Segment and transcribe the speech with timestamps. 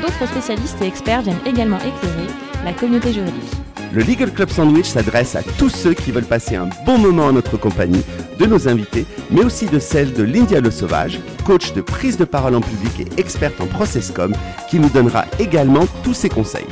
[0.00, 2.28] D'autres spécialistes et experts viennent également éclairer
[2.64, 3.52] la communauté juridique.
[3.92, 7.32] Le Legal Club Sandwich s'adresse à tous ceux qui veulent passer un bon moment en
[7.32, 8.04] notre compagnie,
[8.38, 12.24] de nos invités, mais aussi de celle de Lindia Le Sauvage, coach de prise de
[12.24, 14.34] parole en public et experte en processcom,
[14.68, 16.66] qui nous donnera également tous ses conseils.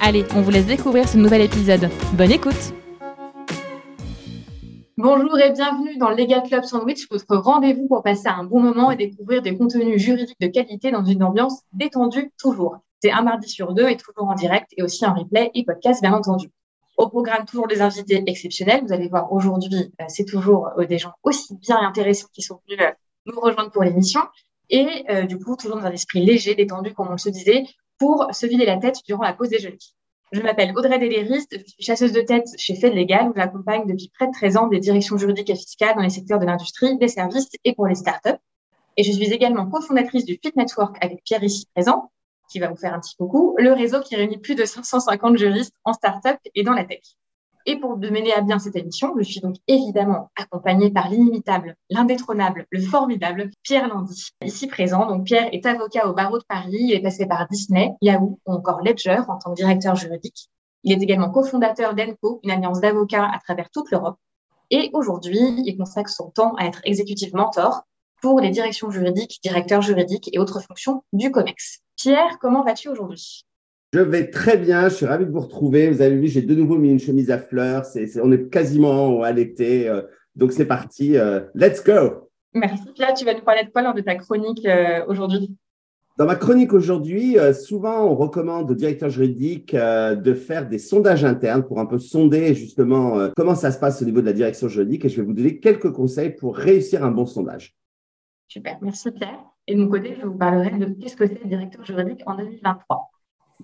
[0.00, 1.90] Allez, on vous laisse découvrir ce nouvel épisode.
[2.14, 2.74] Bonne écoute
[4.96, 8.92] Bonjour et bienvenue dans le Legal Club Sandwich, votre rendez-vous pour passer un bon moment
[8.92, 12.76] et découvrir des contenus juridiques de qualité dans une ambiance détendue toujours.
[13.02, 16.00] C'est un mardi sur deux et toujours en direct et aussi en replay et podcast
[16.00, 16.48] bien entendu.
[16.96, 18.84] Au programme, toujours des invités exceptionnels.
[18.86, 22.60] Vous allez voir aujourd'hui, euh, c'est toujours euh, des gens aussi bien intéressants qui sont
[22.68, 22.92] venus euh,
[23.26, 24.20] nous rejoindre pour l'émission.
[24.70, 27.64] Et du coup, toujours dans un esprit léger, détendu, comme on le se disait,
[27.98, 29.76] pour se vider la tête durant la pause déjeuner.
[30.34, 34.10] Je m'appelle Audrey Delériste, je suis chasseuse de tête chez Fed Legal, où j'accompagne depuis
[34.12, 37.06] près de 13 ans des directions juridiques et fiscales dans les secteurs de l'industrie, des
[37.06, 38.40] services et pour les startups.
[38.96, 42.10] Et je suis également cofondatrice du Fit Network avec Pierre ici présent,
[42.50, 45.76] qui va vous faire un petit coucou, le réseau qui réunit plus de 550 juristes
[45.84, 47.02] en startup et dans la tech.
[47.66, 52.66] Et pour mener à bien cette émission, je suis donc évidemment accompagnée par l'inimitable, l'indétrônable,
[52.70, 55.06] le formidable Pierre Landy, ici présent.
[55.06, 58.52] Donc Pierre est avocat au barreau de Paris, il est passé par Disney, Yahoo ou
[58.52, 60.50] encore Ledger en tant que directeur juridique.
[60.82, 64.18] Il est également cofondateur d'ENCO, une alliance d'avocats à travers toute l'Europe.
[64.70, 67.84] Et aujourd'hui, il consacre son temps à être exécutif mentor
[68.20, 71.80] pour les directions juridiques, directeurs juridiques et autres fonctions du COMEX.
[71.96, 73.46] Pierre, comment vas-tu aujourd'hui?
[73.94, 75.88] Je vais très bien, je suis ravi de vous retrouver.
[75.88, 77.84] Vous avez vu, j'ai de nouveau mis une chemise à fleurs.
[78.20, 79.88] on est quasiment à l'été.
[79.88, 80.02] Euh,
[80.34, 82.28] donc c'est parti, euh, let's go.
[82.54, 85.54] Merci Pierre, tu vas nous parler de quoi lors de ta chronique euh, aujourd'hui?
[86.18, 91.64] Dans ma chronique aujourd'hui, souvent on recommande aux directeurs juridiques de faire des sondages internes
[91.64, 95.04] pour un peu sonder justement comment ça se passe au niveau de la direction juridique
[95.04, 97.74] et je vais vous donner quelques conseils pour réussir un bon sondage.
[98.46, 99.40] Super, merci Pierre.
[99.66, 102.36] Et de mon côté, je vous parlerai de qu'est-ce que c'est le directeur juridique en
[102.36, 103.10] 2023.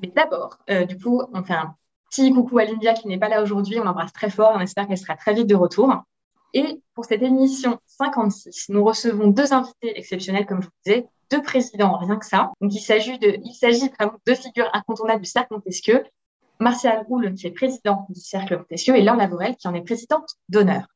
[0.01, 1.75] Mais d'abord, euh, du coup, on fait un
[2.11, 3.79] petit coucou à Lindia qui n'est pas là aujourd'hui.
[3.81, 4.53] On l'embrasse très fort.
[4.55, 5.95] On espère qu'elle sera très vite de retour.
[6.53, 11.43] Et pour cette émission 56, nous recevons deux invités exceptionnels, comme je vous disais, deux
[11.43, 12.51] présidents, rien que ça.
[12.61, 13.95] Donc, il s'agit de, il s'agit de
[14.27, 16.05] deux figures incontournables du Cercle Montesquieu.
[16.59, 20.35] Martial Roule, qui est président du Cercle Montesquieu, et Laure Lavorel, qui en est présidente
[20.49, 20.87] d'honneur.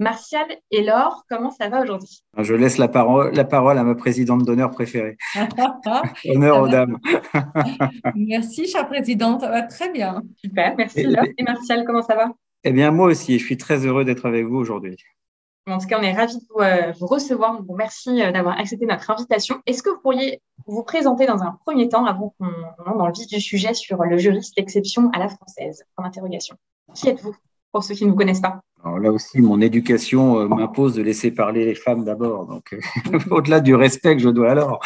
[0.00, 2.24] Martial et Laure, comment ça va aujourd'hui?
[2.38, 5.18] Je laisse la parole, la parole à ma présidente d'honneur préférée.
[6.24, 6.98] Honneur aux dames.
[8.16, 10.22] merci, chère présidente, ça va très bien.
[10.42, 11.26] Super, merci Laure.
[11.36, 12.32] Et Martial, comment ça va?
[12.64, 14.96] Eh bien, moi aussi, je suis très heureux d'être avec vous aujourd'hui.
[15.66, 17.62] En tout cas, on est ravis de vous, euh, recevoir.
[17.62, 19.60] Vous merci euh, d'avoir accepté notre invitation.
[19.66, 23.12] Est-ce que vous pourriez vous présenter dans un premier temps, avant qu'on entre dans le
[23.12, 25.84] vif du sujet sur le juriste l'exception à la française?
[25.98, 26.56] En interrogation.
[26.94, 27.36] Qui êtes-vous
[27.70, 28.62] pour ceux qui ne vous connaissent pas?
[28.82, 32.46] Alors là aussi, mon éducation euh, m'impose de laisser parler les femmes d'abord.
[32.46, 34.80] Donc, euh, au-delà du respect que je dois alors.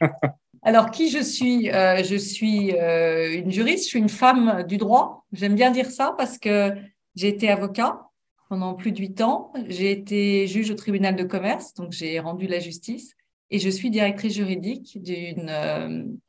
[0.62, 5.24] alors, qui je suis euh, Je suis une juriste, je suis une femme du droit.
[5.32, 6.74] J'aime bien dire ça parce que
[7.14, 8.02] j'ai été avocat
[8.50, 9.52] pendant plus de huit ans.
[9.66, 13.14] J'ai été juge au tribunal de commerce, donc j'ai rendu la justice.
[13.50, 15.50] Et je suis directrice juridique d'une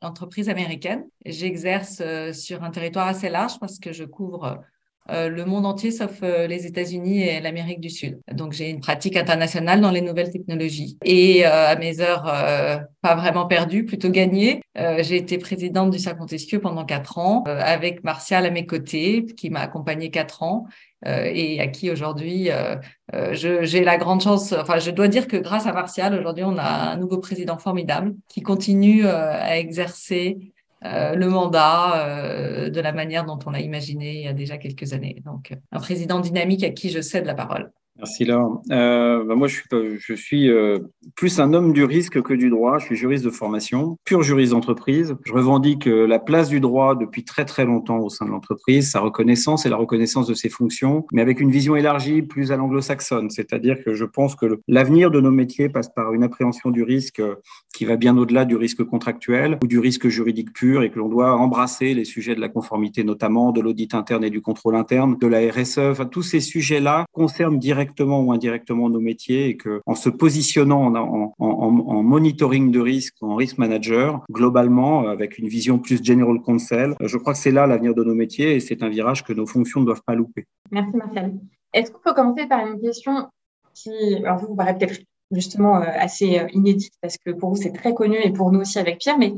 [0.00, 1.04] entreprise américaine.
[1.26, 4.62] J'exerce sur un territoire assez large parce que je couvre
[5.08, 8.20] le monde entier sauf euh, les États-Unis et l'Amérique du Sud.
[8.32, 12.24] Donc j'ai une pratique internationale dans les nouvelles technologies et euh, à mes heures
[13.02, 18.04] pas vraiment perdues, plutôt gagnées, j'ai été présidente du Cercle Montesquieu pendant quatre ans avec
[18.04, 20.66] Martial à mes côtés qui m'a accompagnée quatre ans
[21.06, 22.50] et à qui aujourd'hui
[23.32, 26.92] j'ai la grande chance, enfin je dois dire que grâce à Martial aujourd'hui on a
[26.92, 30.52] un nouveau président formidable qui continue à exercer
[30.84, 34.56] euh, le mandat euh, de la manière dont on l'a imaginé il y a déjà
[34.56, 35.22] quelques années.
[35.24, 37.70] Donc, un président dynamique à qui je cède la parole.
[38.00, 38.62] Merci Laure.
[38.70, 40.78] Euh, bah, moi, je suis, euh,
[41.16, 42.78] plus un homme du risque que du droit.
[42.78, 45.16] Je suis juriste de formation, pur juriste d'entreprise.
[45.24, 48.90] Je revendique euh, la place du droit depuis très très longtemps au sein de l'entreprise,
[48.90, 52.56] sa reconnaissance et la reconnaissance de ses fonctions, mais avec une vision élargie plus à
[52.56, 53.28] l'anglo-saxonne.
[53.28, 57.22] C'est-à-dire que je pense que l'avenir de nos métiers passe par une appréhension du risque
[57.74, 61.08] qui va bien au-delà du risque contractuel ou du risque juridique pur et que l'on
[61.08, 65.18] doit embrasser les sujets de la conformité notamment, de l'audit interne et du contrôle interne,
[65.20, 65.78] de la RSE.
[65.78, 70.10] Enfin, tous ces sujets-là concernent directement directement ou indirectement nos métiers et que en se
[70.10, 70.92] positionnant
[71.38, 77.16] en, monitoring de risque, en risk manager, globalement, avec une vision plus general counsel, je
[77.16, 79.80] crois que c'est là l'avenir de nos métiers et c'est un virage que nos fonctions
[79.80, 80.44] ne doivent pas louper.
[80.70, 81.32] Merci Marcel.
[81.72, 83.28] Est-ce qu'on peut commencer par une question
[83.74, 83.90] qui,
[84.24, 85.00] alors vous, vous paraît peut-être
[85.30, 88.60] justement euh, assez euh, inédite parce que pour vous c'est très connu et pour nous
[88.60, 89.32] aussi avec Pierre, mais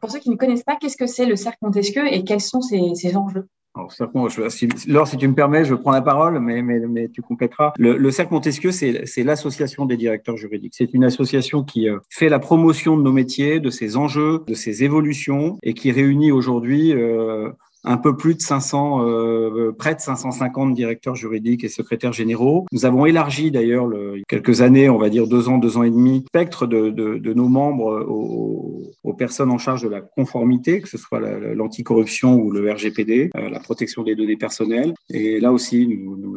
[0.00, 2.60] pour ceux qui ne connaissent pas, qu'est-ce que c'est le cercle Montesquieu et quels sont
[2.60, 3.48] ses enjeux?
[3.78, 7.72] Alors, si, tu me permets, je prends la parole, mais, tu compléteras.
[7.78, 10.74] Le, le Montesquieu, c'est l'association des directeurs juridiques.
[10.76, 14.54] C'est une association qui euh, fait la promotion de nos métiers, de ses enjeux, de
[14.54, 17.50] ses évolutions, et qui réunit aujourd'hui euh,
[17.84, 22.66] un peu plus de 500, euh, près de 550 directeurs juridiques et secrétaires généraux.
[22.72, 23.88] Nous avons élargi d'ailleurs
[24.28, 27.48] quelques années, on va dire deux ans, deux ans et demi, le spectre de, nos
[27.48, 33.30] membres aux, personnes en charge de la conformité, que ce soit l'anticorruption ou le RGPD,
[33.34, 34.94] euh, la protection des données personnelles.
[35.10, 36.36] Et là aussi, nous,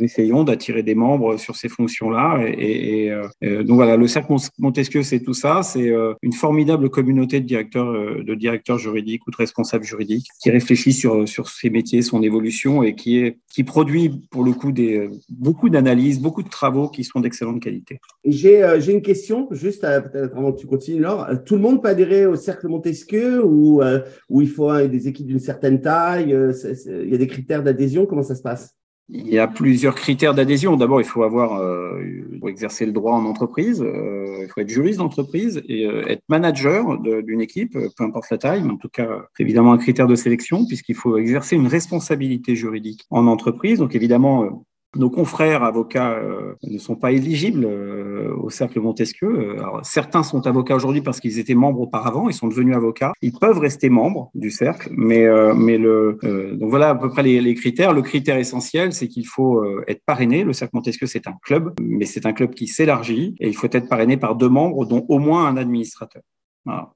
[0.00, 2.42] essayons d'attirer des membres sur ces fonctions-là.
[2.56, 5.62] Et, euh, donc voilà, le cercle Montesquieu, c'est tout ça.
[5.62, 5.92] C'est
[6.22, 11.28] une formidable communauté de directeurs, de directeurs juridiques ou de responsables juridiques qui réfléchissent sur,
[11.28, 15.68] sur ses métiers, son évolution et qui, est, qui produit pour le coup des, beaucoup
[15.68, 18.00] d'analyses, beaucoup de travaux qui sont d'excellente qualité.
[18.24, 21.28] J'ai euh, une question, juste avant que tu continues, Laure.
[21.44, 24.00] Tout le monde peut adhérer au Cercle Montesquieu ou, euh,
[24.30, 26.52] il faut des équipes d'une certaine taille euh,
[26.86, 28.74] Il y a des critères d'adhésion Comment ça se passe?
[29.08, 30.76] Il y a plusieurs critères d'adhésion.
[30.76, 32.00] D'abord, il faut avoir, euh,
[32.46, 36.98] exercer le droit en entreprise, euh, il faut être juriste d'entreprise et euh, être manager
[36.98, 40.14] d'une équipe, peu importe la taille, mais en tout cas, c'est évidemment un critère de
[40.14, 43.78] sélection puisqu'il faut exercer une responsabilité juridique en entreprise.
[43.78, 44.64] Donc évidemment,
[44.96, 49.56] nos confrères avocats euh, ne sont pas éligibles euh, au cercle Montesquieu.
[49.58, 53.12] Alors, certains sont avocats aujourd'hui parce qu'ils étaient membres auparavant, ils sont devenus avocats.
[53.22, 56.18] Ils peuvent rester membres du cercle, mais euh, le
[56.54, 57.92] donc voilà à peu près les, critères.
[57.92, 60.44] Le critère essentiel, c'est qu'il faut être parrainé.
[60.44, 63.68] Le cercle Montesquieu, c'est un club, mais c'est un club qui s'élargit et il faut
[63.70, 66.22] être parrainé par deux membres, dont au moins un administrateur.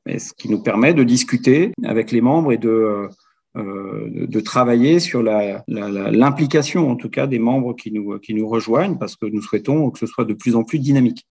[0.07, 3.09] Ce qui nous permet de discuter avec les membres et de
[3.57, 8.47] euh, de, travailler sur l'implication, la, en tout cas, des membres qui nous, qui nous
[8.49, 11.27] rejoignent, parce que nous souhaitons que ce soit de plus en plus dynamique.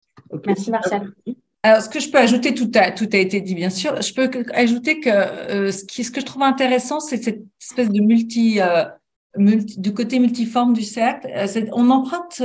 [0.45, 1.11] Merci Marcel.
[1.63, 4.01] Alors, ce que je peux ajouter, tout a, tout a été dit, bien sûr.
[4.01, 7.89] Je peux ajouter que euh, ce, qui, ce que je trouve intéressant, c'est cette espèce
[7.89, 8.85] de multi, euh,
[9.37, 11.27] multi, du côté multiforme du cercle.
[11.73, 12.41] on emprunte,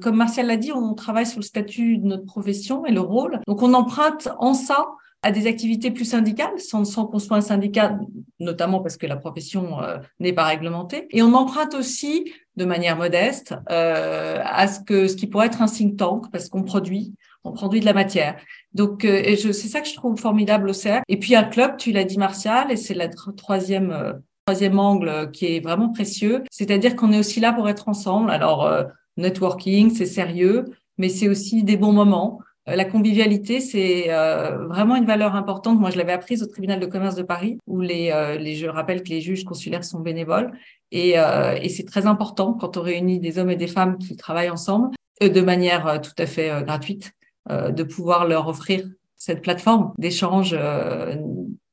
[0.00, 3.40] comme Martial l'a dit, on travaille sur le statut de notre profession et le rôle.
[3.48, 4.86] Donc, on emprunte en ça
[5.22, 7.98] à des activités plus syndicales, sans, sans qu'on soit un syndicat,
[8.38, 11.08] notamment parce que la profession euh, n'est pas réglementée.
[11.10, 15.60] Et on emprunte aussi, de manière modeste, euh, à ce que ce qui pourrait être
[15.60, 18.36] un think tank, parce qu'on produit, on produit de la matière.
[18.74, 21.04] Donc, euh, c'est ça que je trouve formidable au cercle.
[21.08, 24.12] Et puis un club, tu l'as dit, Martial, et c'est la troisième euh,
[24.48, 28.30] troisième angle qui est vraiment précieux, c'est-à-dire qu'on est aussi là pour être ensemble.
[28.30, 28.84] Alors, euh,
[29.18, 30.64] networking, c'est sérieux,
[30.96, 32.40] mais c'est aussi des bons moments.
[32.68, 35.78] Euh, la convivialité, c'est euh, vraiment une valeur importante.
[35.78, 39.02] Moi, je l'avais apprise au tribunal de commerce de Paris, où les, euh, je rappelle
[39.02, 40.52] que les juges consulaires sont bénévoles.
[40.90, 41.16] Et
[41.68, 45.40] c'est très important quand on réunit des hommes et des femmes qui travaillent ensemble, de
[45.42, 47.12] manière tout à fait gratuite,
[47.50, 50.56] de pouvoir leur offrir cette plateforme d'échange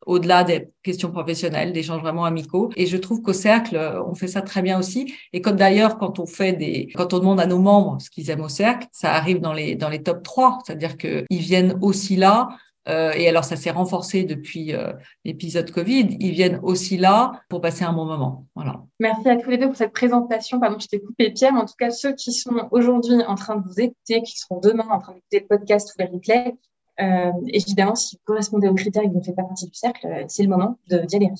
[0.06, 2.70] au-delà des questions professionnelles, d'échanges vraiment amicaux.
[2.76, 5.14] Et je trouve qu'au cercle, on fait ça très bien aussi.
[5.34, 8.30] Et comme d'ailleurs, quand on fait des, quand on demande à nos membres ce qu'ils
[8.30, 10.60] aiment au cercle, ça arrive dans les, dans les top 3.
[10.66, 12.50] C'est-à-dire qu'ils viennent aussi là.
[12.88, 14.94] Euh, et alors, ça s'est renforcé depuis euh,
[15.24, 16.18] l'épisode Covid.
[16.20, 18.46] Ils viennent aussi là pour passer un bon moment.
[18.56, 18.84] Voilà.
[19.00, 20.60] Merci à tous les deux pour cette présentation.
[20.60, 21.54] Pardon, je t'ai coupé, Pierre.
[21.54, 24.88] En tout cas, ceux qui sont aujourd'hui en train de vous écouter, qui seront demain
[24.90, 26.52] en train d'écouter le podcast ou le replay, euh,
[26.98, 30.06] évidemment, si vous correspondez aux critères et que vous ne faites pas partie du cercle,
[30.08, 31.32] euh, c'est le moment d'y adhérer.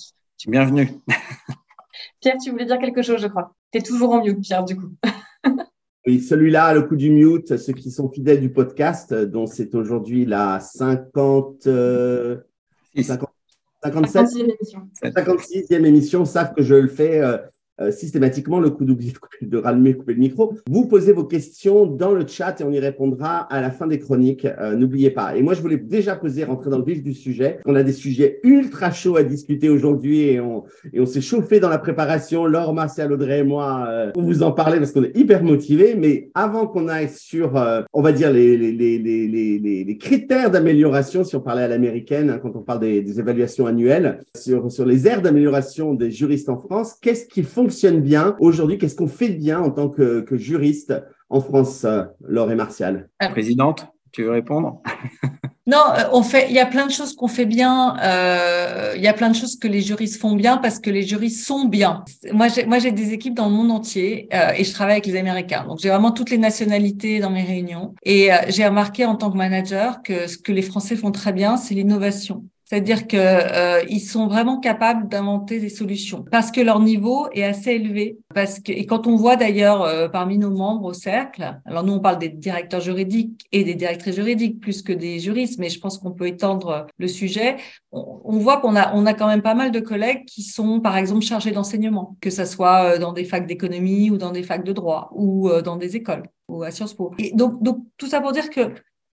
[0.48, 0.90] Bienvenue.
[2.22, 3.56] Pierre, tu voulais dire quelque chose, je crois.
[3.72, 4.92] Tu es toujours en mute, Pierre, du coup.
[6.08, 10.26] oui, celui-là, le coup du mute, ceux qui sont fidèles du podcast, dont c'est aujourd'hui
[10.26, 12.42] la 50, euh,
[13.00, 13.30] 50
[13.92, 14.90] 57, 56e émission.
[15.04, 17.38] 56e émission, savent que je le fais euh,
[17.82, 20.54] euh, systématiquement le coup d'oubli de rallumer, couper le micro.
[20.70, 24.00] Vous posez vos questions dans le chat et on y répondra à la fin des
[24.00, 24.46] chroniques.
[24.46, 25.36] Euh, n'oubliez pas.
[25.36, 27.60] Et moi, je voulais déjà poser, rentrer dans le vif du sujet.
[27.66, 30.64] On a des sujets ultra chauds à discuter aujourd'hui et on,
[30.94, 32.46] et on s'est chauffé dans la préparation.
[32.46, 35.96] Laure, Martial, Audrey et moi, euh, pour vous en parler parce qu'on est hyper motivés.
[35.96, 41.26] Mais avant qu'on aille sur, on va dire, les, les, les, les, les critères d'amélioration,
[41.26, 44.86] si on parlait à l'américaine, hein, quand on parle des, des, évaluations annuelles, sur, sur
[44.86, 49.08] les aires d'amélioration des juristes en France, qu'est-ce qu'ils font fonctionne bien aujourd'hui Qu'est-ce qu'on
[49.08, 50.94] fait bien en tant que, juriste
[51.30, 53.10] en France, euh, Laure et Martial?
[53.32, 54.82] Présidente Tu veux répondre?
[55.68, 56.46] Non, euh, on fait.
[56.50, 57.98] Il y a plein de choses qu'on fait bien.
[58.04, 61.02] Euh, il y a plein de choses que les juristes font bien parce que les
[61.02, 62.06] juristes sont bien.
[62.32, 65.08] Moi, j'ai, moi, j'ai des équipes dans le monde entier euh, et je travaille avec
[65.08, 65.66] les Américains.
[65.68, 67.96] Donc, j'ai vraiment toutes les nationalités dans mes réunions.
[68.04, 71.34] Et euh, j'ai remarqué en tant que manager que ce que les Français font très
[71.34, 72.46] bien, c'est l'innovation.
[72.66, 77.72] C'est-à-dire que euh, sont vraiment capables d'inventer des solutions parce que leur niveau est assez
[77.72, 78.18] élevé.
[78.34, 81.94] Parce que et quand on voit d'ailleurs euh, parmi nos membres au cercle, alors nous
[81.94, 85.80] on parle des directeurs juridiques et des directrices juridiques plus que des juristes, mais je
[85.80, 87.58] pense qu'on peut étendre le sujet.
[87.92, 90.98] On, voit qu'on a on a quand même pas mal de collègues qui sont par
[90.98, 94.64] exemple chargés d'enseignement, que ça soit euh, dans des facs d'économie ou dans des facs
[94.64, 97.12] de droit ou euh, dans des écoles ou à Sciences Po.
[97.18, 97.62] Et donc
[97.98, 98.72] tout ça pour dire que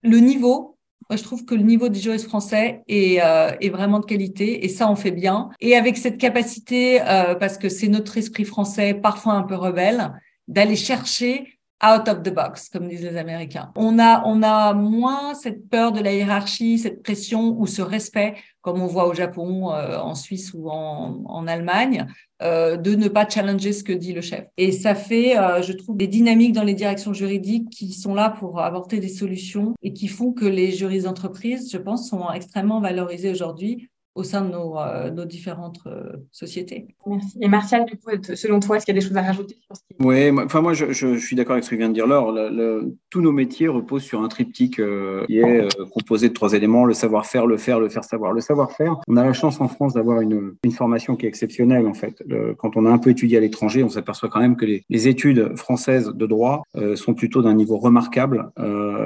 [0.03, 0.76] le niveau
[1.09, 4.65] moi, je trouve que le niveau des juristes français est, euh, est, vraiment de qualité
[4.65, 5.51] et ça, on fait bien.
[5.61, 10.13] Et avec cette capacité, euh, parce que c'est notre esprit français, parfois un peu rebelle,
[10.49, 13.71] d'aller chercher out of the box, comme disent les Américains.
[13.77, 18.35] On a, on a moins cette peur de la hiérarchie, cette pression ou ce respect,
[18.63, 22.07] comme on voit au Japon, euh, en Suisse ou en, en Allemagne,
[22.43, 24.45] euh, de ne pas challenger ce que dit le chef.
[24.57, 28.31] Et ça fait, euh, je trouve, des dynamiques dans les directions juridiques qui sont là
[28.31, 32.81] pour apporter des solutions et qui font que les juristes d'entreprise, je pense, sont extrêmement
[32.81, 36.89] valorisés aujourd'hui au sein de nos, euh, nos différentes euh, sociétés.
[37.07, 37.39] Merci.
[37.41, 39.77] Et Martial, du coup, selon toi, est-ce qu'il y a des choses à rajouter sur
[39.77, 39.95] ce qui...
[40.01, 42.33] Oui, enfin moi, je, je, je, suis d'accord avec ce que vient de dire Laure.
[42.33, 46.33] Le, le, tous nos métiers reposent sur un triptyque euh, qui est euh, composé de
[46.33, 48.33] trois éléments le savoir-faire, le faire, le faire savoir.
[48.33, 51.87] Le savoir-faire, on a la chance en France d'avoir une, une formation qui est exceptionnelle
[51.87, 52.23] en fait.
[52.27, 54.83] Le, quand on a un peu étudié à l'étranger, on s'aperçoit quand même que les,
[54.89, 58.51] les, études françaises de droit euh, sont plutôt d'un niveau remarquable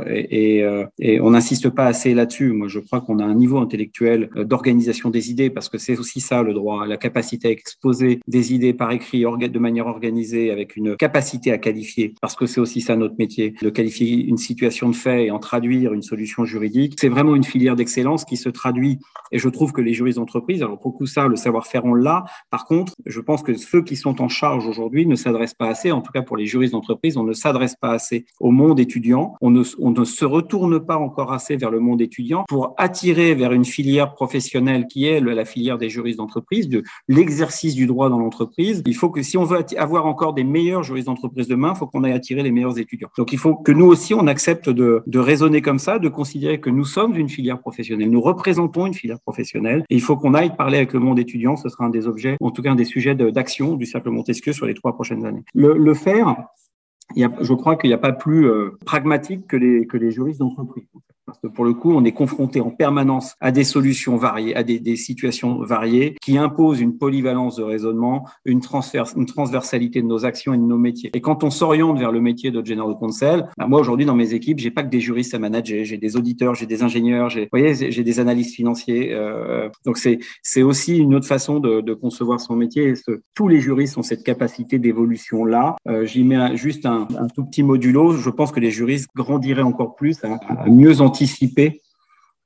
[0.07, 2.53] et, et, et on n'insiste pas assez là-dessus.
[2.53, 6.21] Moi, je crois qu'on a un niveau intellectuel d'organisation des idées, parce que c'est aussi
[6.21, 10.77] ça le droit, la capacité à exposer des idées par écrit de manière organisée, avec
[10.77, 14.91] une capacité à qualifier, parce que c'est aussi ça notre métier, de qualifier une situation
[14.91, 16.95] de fait et en traduire une solution juridique.
[17.01, 18.99] C'est vraiment une filière d'excellence qui se traduit,
[19.33, 22.25] et je trouve que les juristes d'entreprise, alors beaucoup ça, le savoir-faire, on l'a.
[22.51, 25.93] Par contre, je pense que ceux qui sont en charge aujourd'hui ne s'adressent pas assez,
[25.93, 29.35] en tout cas pour les juristes d'entreprise, on ne s'adresse pas assez au monde étudiant,
[29.41, 33.35] on ne, on ne se retourne pas encore assez vers le monde étudiant pour attirer
[33.35, 38.11] vers une filière professionnelle qui est la filière des juristes d'entreprise, de l'exercice du droit
[38.11, 38.83] dans l'entreprise.
[38.87, 41.87] Il faut que si on veut avoir encore des meilleurs juristes d'entreprise demain, il faut
[41.87, 43.09] qu'on aille attirer les meilleurs étudiants.
[43.17, 46.71] Donc il faut que nous aussi, on accepte de, raisonner comme ça, de considérer que
[46.71, 50.57] nous sommes une filière professionnelle, nous représentons une filière professionnelle, et il faut qu'on aille
[50.57, 51.57] parler avec le monde étudiant.
[51.57, 54.53] Ce sera un des objets, en tout cas un des sujets d'action du cercle Montesquieu
[54.53, 55.45] sur les trois prochaines années.
[55.55, 56.37] Le, faire,
[57.17, 60.87] je crois qu'il n'y a pas plus euh, pragmatique que les, que les juristes d'entreprise.
[61.31, 64.63] Parce que pour le coup, on est confronté en permanence à des solutions variées, à
[64.63, 70.07] des, des situations variées qui imposent une polyvalence de raisonnement, une, transfert, une transversalité de
[70.07, 71.11] nos actions et de nos métiers.
[71.15, 74.35] Et quand on s'oriente vers le métier de general counsel, bah moi aujourd'hui dans mes
[74.35, 77.49] équipes, j'ai pas que des juristes à manager, j'ai des auditeurs, j'ai des ingénieurs, j'ai,
[77.53, 79.13] voyez, j'ai des analystes financiers.
[79.13, 82.95] Euh, donc c'est c'est aussi une autre façon de, de concevoir son métier.
[83.35, 85.77] Tous les juristes ont cette capacité d'évolution là.
[85.89, 88.13] Euh, J'y mets juste un, un, tout petit modulo.
[88.13, 91.81] Je pense que les juristes grandiraient encore plus à mieux anticiper anticiper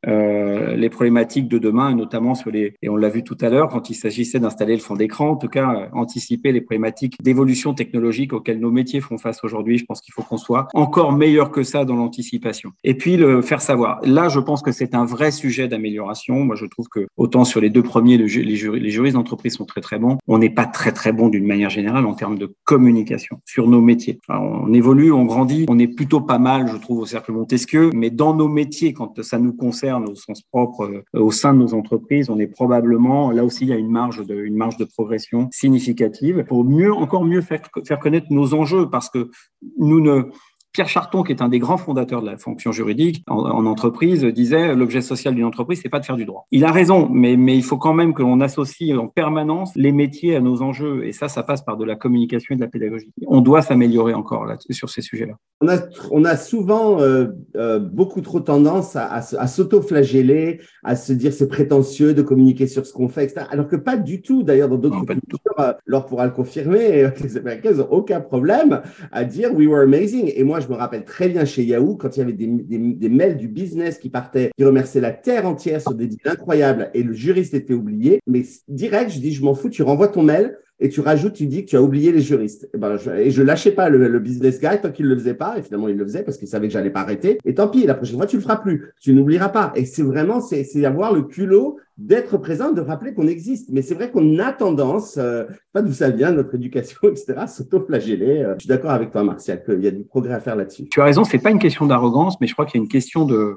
[0.06, 3.68] euh, les problématiques de demain, notamment sur les, et on l'a vu tout à l'heure,
[3.68, 7.74] quand il s'agissait d'installer le fond d'écran, en tout cas, euh, anticiper les problématiques d'évolution
[7.74, 9.78] technologique auxquelles nos métiers font face aujourd'hui.
[9.78, 12.72] Je pense qu'il faut qu'on soit encore meilleur que ça dans l'anticipation.
[12.82, 14.00] Et puis, le faire savoir.
[14.04, 16.44] Là, je pense que c'est un vrai sujet d'amélioration.
[16.44, 19.64] Moi, je trouve que autant sur les deux premiers, les, jur les juristes d'entreprise sont
[19.64, 20.18] très, très bons.
[20.26, 23.80] On n'est pas très, très bon d'une manière générale en termes de communication sur nos
[23.80, 24.18] métiers.
[24.28, 28.10] On évolue, on grandit, on est plutôt pas mal, je trouve, au cercle Montesquieu, mais
[28.10, 30.84] dans nos métiers, quand ça nous concerne, au sens propre
[31.14, 33.90] euh, au sein de nos entreprises, on est probablement là aussi il y a une
[33.90, 38.54] marge de une marge de progression significative pour mieux encore mieux faire faire connaître nos
[38.54, 39.30] enjeux parce que
[39.78, 40.30] nous ne
[40.74, 44.24] Pierre Charton, qui est un des grands fondateurs de la fonction juridique en, en entreprise,
[44.24, 46.48] disait l'objet social d'une entreprise, c'est pas de faire du droit.
[46.50, 49.92] Il a raison, mais, mais il faut quand même que l'on associe en permanence les
[49.92, 51.06] métiers à nos enjeux.
[51.06, 53.12] Et ça, ça passe par de la communication et de la pédagogie.
[53.28, 55.34] On doit s'améliorer encore là sur ces sujets-là.
[55.60, 55.78] On a,
[56.10, 61.32] on a souvent euh, euh, beaucoup trop tendance à, à, à s'auto-flageller, à se dire
[61.32, 63.46] c'est prétentieux de communiquer sur ce qu'on fait, etc.
[63.50, 64.42] Alors que pas du tout.
[64.42, 69.22] D'ailleurs, dans d'autres cultures, euh, Laure pourra le confirmer, les Américains n'ont aucun problème à
[69.24, 70.32] dire we were amazing.
[70.34, 73.36] Et moi, je me rappelle très bien chez Yahoo, quand il y avait des, mails
[73.36, 77.12] du business qui partaient, qui remerciaient la terre entière sur des deals incroyables et le
[77.12, 78.20] juriste était oublié.
[78.26, 81.46] Mais direct, je dis, je m'en fous, tu renvoies ton mail et tu rajoutes, tu
[81.46, 82.68] dis que tu as oublié les juristes.
[82.74, 85.56] Et, ben, je, et je lâchais pas le, business guy tant qu'il le faisait pas.
[85.58, 87.38] Et finalement, il le faisait parce qu'il savait que j'allais pas arrêter.
[87.44, 88.92] Et tant pis, la prochaine fois, tu le feras plus.
[89.00, 89.72] Tu n'oublieras pas.
[89.76, 93.70] Et c'est vraiment, c'est avoir le culot d'être présent, de rappeler qu'on existe.
[93.70, 98.42] Mais c'est vrai qu'on a tendance, euh, pas d'où ça vient, notre éducation, etc., s'auto-flageller.
[98.42, 100.88] Euh, je suis d'accord avec toi, Martial, qu'il y a du progrès à faire là-dessus.
[100.90, 102.90] Tu as raison, c'est pas une question d'arrogance, mais je crois qu'il y a une
[102.90, 103.56] question de,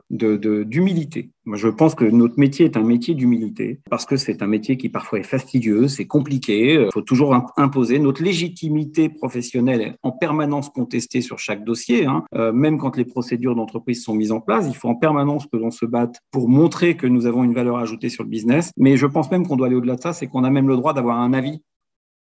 [0.64, 1.32] d'humilité.
[1.48, 4.76] Moi, je pense que notre métier est un métier d'humilité parce que c'est un métier
[4.76, 6.74] qui parfois est fastidieux, c'est compliqué.
[6.74, 12.06] Il faut toujours imposer notre légitimité professionnelle en permanence contestée sur chaque dossier.
[12.06, 12.26] Hein.
[12.36, 15.56] Euh, même quand les procédures d'entreprise sont mises en place, il faut en permanence que
[15.56, 18.72] l'on se batte pour montrer que nous avons une valeur ajoutée sur le business.
[18.76, 20.76] Mais je pense même qu'on doit aller au-delà de ça, c'est qu'on a même le
[20.76, 21.62] droit d'avoir un avis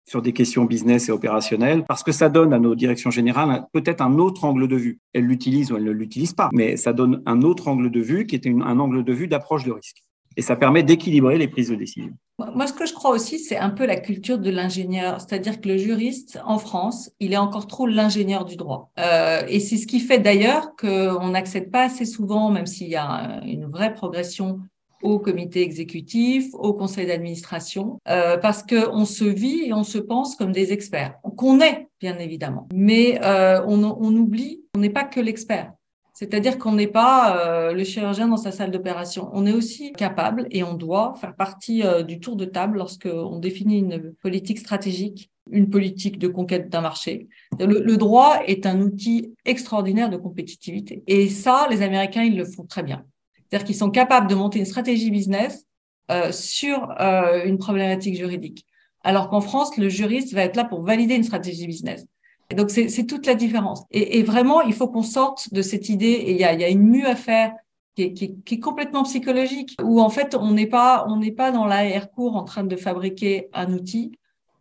[0.08, 4.01] sur des questions business et opérationnelles, parce que ça donne à nos directions générales peut-être
[4.01, 5.00] un autre angle de vue.
[5.13, 8.25] Elles l'utilisent ou elles ne l'utilisent pas, mais ça donne un autre angle de vue
[8.25, 10.03] qui est un angle de vue d'approche de risque.
[10.38, 12.13] Et ça permet d'équilibrer les prises de décision.
[12.56, 15.20] Moi, ce que je crois aussi, c'est un peu la culture de l'ingénieur.
[15.20, 18.91] C'est-à-dire que le juriste, en France, il est encore trop l'ingénieur du droit.
[19.00, 22.96] Euh, et c'est ce qui fait d'ailleurs qu'on n'accède pas assez souvent, même s'il y
[22.96, 24.62] a une vraie progression
[25.01, 30.36] au comité exécutif, au conseil d'administration, euh, parce qu'on se vit et on se pense
[30.36, 32.68] comme des experts, qu'on est, bien évidemment.
[32.74, 35.72] Mais euh, on, on, oublie, on n'est pas que l'expert.
[36.13, 39.29] C'est-à-dire qu'on n'est pas euh, le chirurgien dans sa salle d'opération.
[39.32, 43.39] On est aussi capable et on doit faire partie euh, du tour de table lorsqu'on
[43.39, 47.29] définit une politique stratégique, une politique de conquête d'un marché.
[47.58, 51.03] Le, le droit est un outil extraordinaire de compétitivité.
[51.08, 53.06] Et ça, les Américains, ils le font très bien.
[53.50, 55.65] C'est-à-dire qu'ils sont capables de monter une stratégie business
[56.12, 58.65] euh, sur euh, une problématique juridique.
[59.03, 62.06] Alors qu'en France, le juriste va être là pour valider une stratégie business.
[62.51, 63.84] Et donc, c'est toute la différence.
[63.91, 66.63] Et, et vraiment, il faut qu'on sorte de cette idée, et il y a, y
[66.63, 67.53] a, une mue à faire
[67.96, 71.32] qui est, qui, qui est, complètement psychologique, où en fait, on n'est pas, on n'est
[71.32, 74.13] pas dans l'AR cours en train de fabriquer un outil,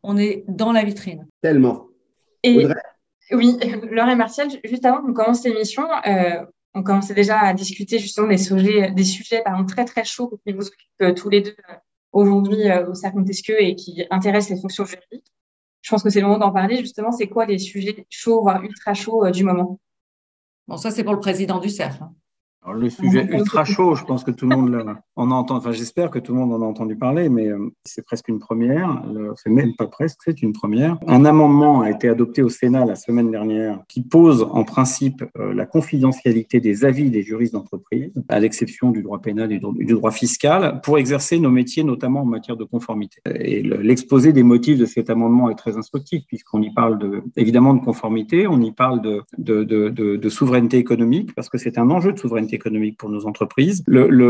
[0.03, 1.27] on est dans la vitrine.
[1.41, 1.87] Tellement.
[2.43, 2.67] Et,
[3.33, 3.57] oui,
[3.91, 6.45] Laure et Martial, juste avant qu'on commence l'émission, euh,
[6.79, 10.67] on commençait déjà à discuter justement des sujets, des sujets très très chauds qui vous
[10.67, 11.75] occupent euh, tous les deux euh,
[12.13, 15.27] aujourd'hui euh, au Cercle Montesquieu et qui intéressent les fonctions juridiques.
[15.83, 17.11] Je pense que c'est le moment d'en parler justement.
[17.11, 19.81] C'est quoi les sujets chauds, voire ultra chauds du moment?
[20.69, 22.05] Bon, ça c'est pour le président du cercle.
[22.75, 26.19] Le sujet ultra chaud, je pense que tout le monde en entend, enfin j'espère que
[26.19, 29.03] tout le monde en a entendu parler, mais euh, c'est presque une première,
[29.37, 30.99] c'est même pas presque, c'est une première.
[31.07, 35.55] Un amendement a été adopté au Sénat la semaine dernière qui pose en principe euh,
[35.55, 40.11] la confidentialité des avis des juristes d'entreprise, à l'exception du droit pénal et du droit
[40.11, 43.21] fiscal, pour exercer nos métiers, notamment en matière de conformité.
[43.35, 47.75] Et l'exposé des motifs de cet amendement est très instructif, puisqu'on y parle de, évidemment
[47.75, 51.91] de conformité, on y parle de, de, de, de souveraineté économique, parce que c'est un
[51.91, 53.85] enjeu de souveraineté économique pour nos entreprises.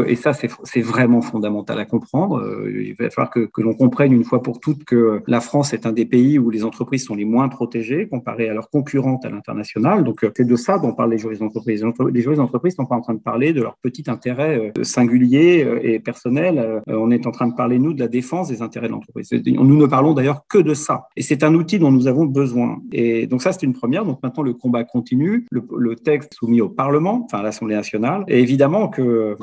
[0.07, 2.39] Et ça, c'est vraiment fondamental à comprendre.
[2.39, 5.87] Euh, il va falloir que, l'on comprenne une fois pour toutes que la France est
[5.87, 9.31] un des pays où les entreprises sont les moins protégées comparées à leurs concurrentes à
[9.31, 10.05] l'international.
[10.05, 11.85] Donc, euh, c'est de ça dont parlent les juristes d'entreprise.
[12.13, 15.67] Les juristes d'entreprise sont pas en train de parler de leur petit intérêt euh, singulier
[15.83, 16.83] et personnel.
[16.87, 19.31] On est en train de parler, nous, de la défense des intérêts de l'entreprise.
[19.33, 21.09] Nous ne parlons d'ailleurs que de ça.
[21.17, 22.79] Et c'est un outil dont nous avons besoin.
[22.93, 24.05] Et donc, ça, c'est une première.
[24.05, 25.47] Donc, maintenant, le combat continue.
[25.51, 29.37] Le texte soumis au Parlement, enfin à l'Assemblée nationale, et évidemment que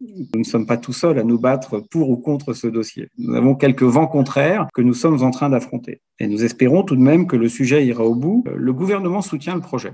[0.00, 3.08] nous ne sommes pas tout seuls à nous battre pour ou contre ce dossier.
[3.18, 6.00] Nous avons quelques vents contraires que nous sommes en train d'affronter.
[6.18, 8.44] Et nous espérons tout de même que le sujet ira au bout.
[8.54, 9.92] Le gouvernement soutient le projet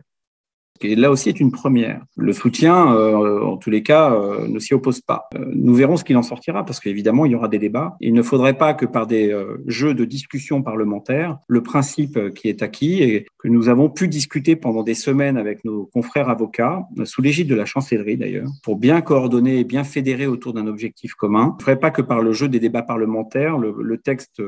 [0.79, 2.03] qui là aussi est une première.
[2.17, 5.29] Le soutien, euh, en tous les cas, euh, ne s'y oppose pas.
[5.35, 7.97] Euh, nous verrons ce qu'il en sortira, parce qu'évidemment, il y aura des débats.
[8.01, 9.35] Il ne faudrait pas que par des
[9.67, 14.57] jeux de discussion parlementaire, le principe qui est acquis et que nous avons pu discuter
[14.57, 19.01] pendant des semaines avec nos confrères avocats, sous l'égide de la chancellerie d'ailleurs, pour bien
[19.01, 21.57] coordonner et bien fédérer autour d'un objectif commun.
[21.59, 24.43] Ne faudrait pas que par le jeu des débats parlementaires, le, le texte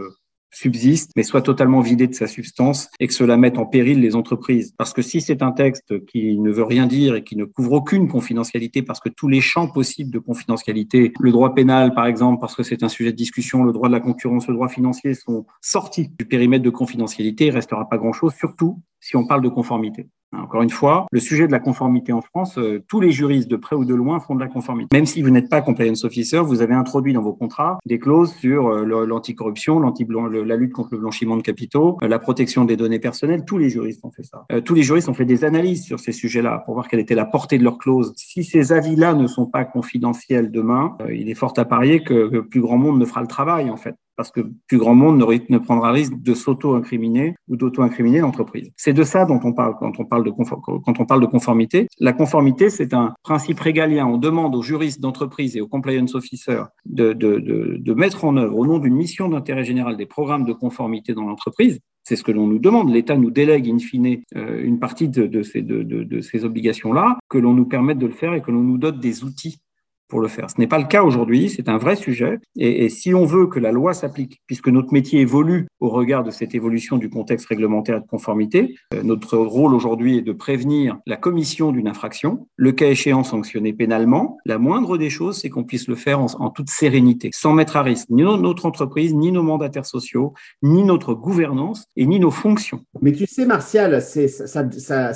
[0.51, 4.17] subsiste, mais soit totalement vidé de sa substance et que cela mette en péril les
[4.17, 4.75] entreprises.
[4.77, 7.73] Parce que si c'est un texte qui ne veut rien dire et qui ne couvre
[7.73, 12.41] aucune confidentialité, parce que tous les champs possibles de confidentialité, le droit pénal par exemple,
[12.41, 15.15] parce que c'est un sujet de discussion, le droit de la concurrence, le droit financier
[15.15, 19.49] sont sortis du périmètre de confidentialité, il restera pas grand-chose, surtout si on parle de
[19.49, 20.09] conformité.
[20.37, 23.57] Encore une fois, le sujet de la conformité en France, euh, tous les juristes de
[23.57, 24.97] près ou de loin font de la conformité.
[24.97, 28.33] Même si vous n'êtes pas compliance officer, vous avez introduit dans vos contrats des clauses
[28.35, 33.01] sur euh, l'anticorruption, la lutte contre le blanchiment de capitaux, euh, la protection des données
[33.01, 33.45] personnelles.
[33.45, 34.45] Tous les juristes ont fait ça.
[34.65, 37.25] tous les juristes ont fait des analyses sur ces sujets-là pour voir quelle était la
[37.25, 38.13] portée de leurs clauses.
[38.17, 42.39] Si ces avis-là ne sont pas confidentiels demain, il est fort à parier que, que
[42.39, 45.17] plus grand monde ne fera le travail en fait parce que plus grand monde
[45.49, 48.71] ne, prendra risque de s'auto-incriminer ou d'auto-incriminer l'entreprise.
[48.77, 51.87] C'est de ça dont on parle quand on parle de, conformité.
[51.99, 54.07] La conformité, c'est un principe régalien.
[54.07, 58.79] On demande aux juristes d'entreprise et aux compliance officers de mettre en œuvre, au nom
[58.79, 61.81] d'une mission d'intérêt général, des programmes de conformité dans l'entreprise.
[62.05, 62.93] C'est ce que l'on nous demande.
[62.93, 67.55] L'État nous délègue in fine euh, une partie de, ces, de ces obligations-là, que l'on
[67.55, 69.63] nous permette de le faire et que l'on nous dote des outils
[70.11, 70.51] pour le faire.
[70.51, 72.39] Ce n'est pas le cas aujourd'hui, c'est un vrai sujet.
[72.57, 76.31] Et, si on veut que la loi s'applique, puisque notre métier évolue au regard de
[76.31, 80.99] cette évolution du contexte réglementaire et de conformité, euh, notre rôle aujourd'hui est de prévenir
[81.07, 84.37] la commission d'une infraction, le cas échéant sanctionner pénalement.
[84.45, 87.83] La moindre des choses, c'est qu'on puisse le faire en, toute sérénité, sans mettre à
[87.83, 92.81] risque ni notre entreprise, ni nos mandataires sociaux, ni notre gouvernance et ni nos fonctions.
[93.01, 95.13] Mais tu sais, Martial, ça,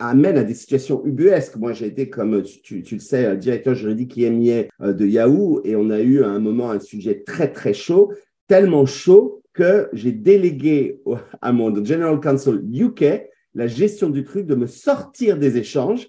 [0.00, 1.56] amène à des situations ubuesques.
[1.56, 5.90] Moi, j'ai été, comme tu, le sais, directeur juridique IMI euh, de Yahoo et on
[5.90, 8.12] a eu à un moment un sujet très très chaud,
[8.46, 11.00] tellement chaud que j'ai délégué
[11.42, 13.24] à mon General Counsel UK
[13.54, 16.08] la gestion du truc de me sortir des échanges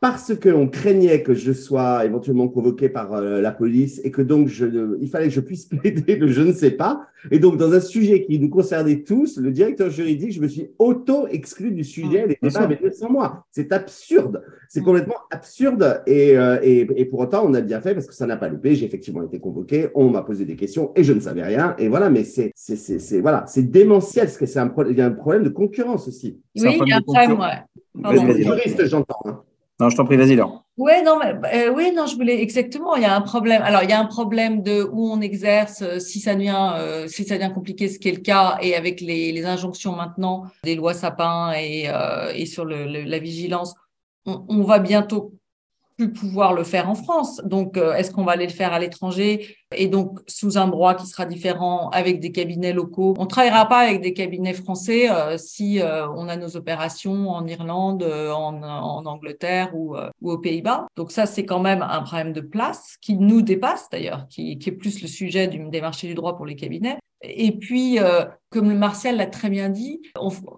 [0.00, 4.48] parce qu'on craignait que je sois éventuellement convoqué par euh, la police et que donc
[4.48, 7.06] je, il fallait que je puisse plaider le je ne sais pas.
[7.30, 10.70] Et donc, dans un sujet qui nous concernait tous, le directeur juridique, je me suis
[10.78, 12.26] auto-exclu du sujet.
[12.26, 13.44] Les débats avaient sans moi.
[13.50, 14.42] C'est absurde.
[14.70, 16.02] C'est complètement absurde.
[16.06, 18.48] Et, euh, et, et, pour autant, on a bien fait parce que ça n'a pas
[18.48, 18.74] loupé.
[18.74, 19.88] J'ai effectivement été convoqué.
[19.94, 21.74] On m'a posé des questions et je ne savais rien.
[21.76, 25.02] Et voilà, mais c'est, c'est, c'est, voilà, c'est démentiel parce que c'est un, il y
[25.02, 26.40] a un problème de concurrence aussi.
[26.56, 28.42] Oui, il y a un problème, ouais.
[28.42, 29.20] Juriste, j'entends.
[29.26, 29.42] Hein.
[29.80, 30.38] Non, je t'en prie, vas-y.
[30.76, 32.96] Ouais, non, mais, euh, oui, non, je voulais exactement.
[32.96, 33.62] Il y a un problème.
[33.62, 37.08] Alors, il y a un problème de où on exerce, euh, si ça devient, euh,
[37.08, 40.74] si ça devient compliqué, ce qui est le cas, et avec les, injonctions maintenant des
[40.74, 41.88] lois Sapin et,
[42.34, 43.74] et sur la vigilance,
[44.26, 45.32] on, on, va bientôt
[45.96, 47.40] plus pouvoir le faire en France.
[47.44, 49.56] Donc, est-ce qu'on va aller le faire à l'étranger?
[49.74, 53.14] Et donc sous un droit qui sera différent avec des cabinets locaux.
[53.18, 57.46] On travaillera pas avec des cabinets français euh, si euh, on a nos opérations en
[57.46, 58.60] Irlande, euh, en,
[59.06, 60.86] Angleterre ou, aux Pays-Bas.
[60.96, 64.72] Donc ça, c'est quand même un problème de place qui nous dépasse d'ailleurs, qui, est
[64.72, 66.98] plus le sujet des marchés du droit pour les cabinets.
[67.22, 67.98] Et puis,
[68.50, 70.00] comme le Martial l'a très bien dit,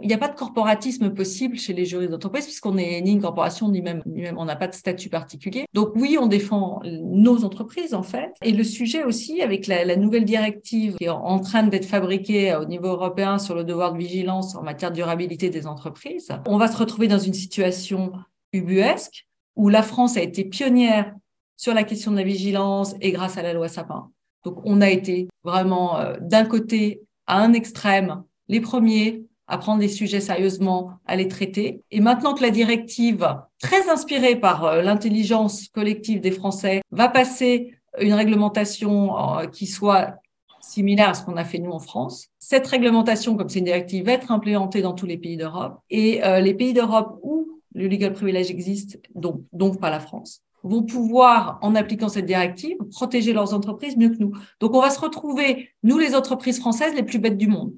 [0.01, 3.21] il n'y a pas de corporatisme possible chez les juristes d'entreprise puisqu'on n'est ni une
[3.21, 5.67] corporation ni même, ni même on n'a pas de statut particulier.
[5.75, 8.33] Donc oui, on défend nos entreprises en fait.
[8.43, 12.65] Et le sujet aussi avec la, nouvelle directive qui est en train d'être fabriquée au
[12.65, 16.31] niveau européen sur le devoir de vigilance en matière de durabilité des entreprises.
[16.47, 18.13] On va se retrouver dans une situation
[18.53, 21.15] ubuesque où la France a été pionnière
[21.57, 24.11] sur la question de la vigilance et grâce à la loi Sapin.
[24.45, 29.81] Donc on a été vraiment euh, d'un côté à un extrême les premiers à prendre
[29.81, 31.83] les sujets sérieusement, à les traiter.
[31.91, 37.75] Et maintenant que la directive, très inspirée par euh, l'intelligence collective des Français, va passer
[38.01, 40.17] une réglementation euh, qui soit
[40.61, 42.29] similaire à ce qu'on a fait nous en France.
[42.39, 45.79] Cette réglementation, comme c'est une directive, va être implémentée dans tous les pays d'Europe.
[45.91, 50.43] Et euh, les pays d'Europe où le legal privilege existe, donc, donc pas la France,
[50.63, 54.33] vont pouvoir, en appliquant cette directive, protéger leurs entreprises mieux que nous.
[54.61, 57.73] Donc on va se retrouver, nous les entreprises françaises, les plus bêtes du monde.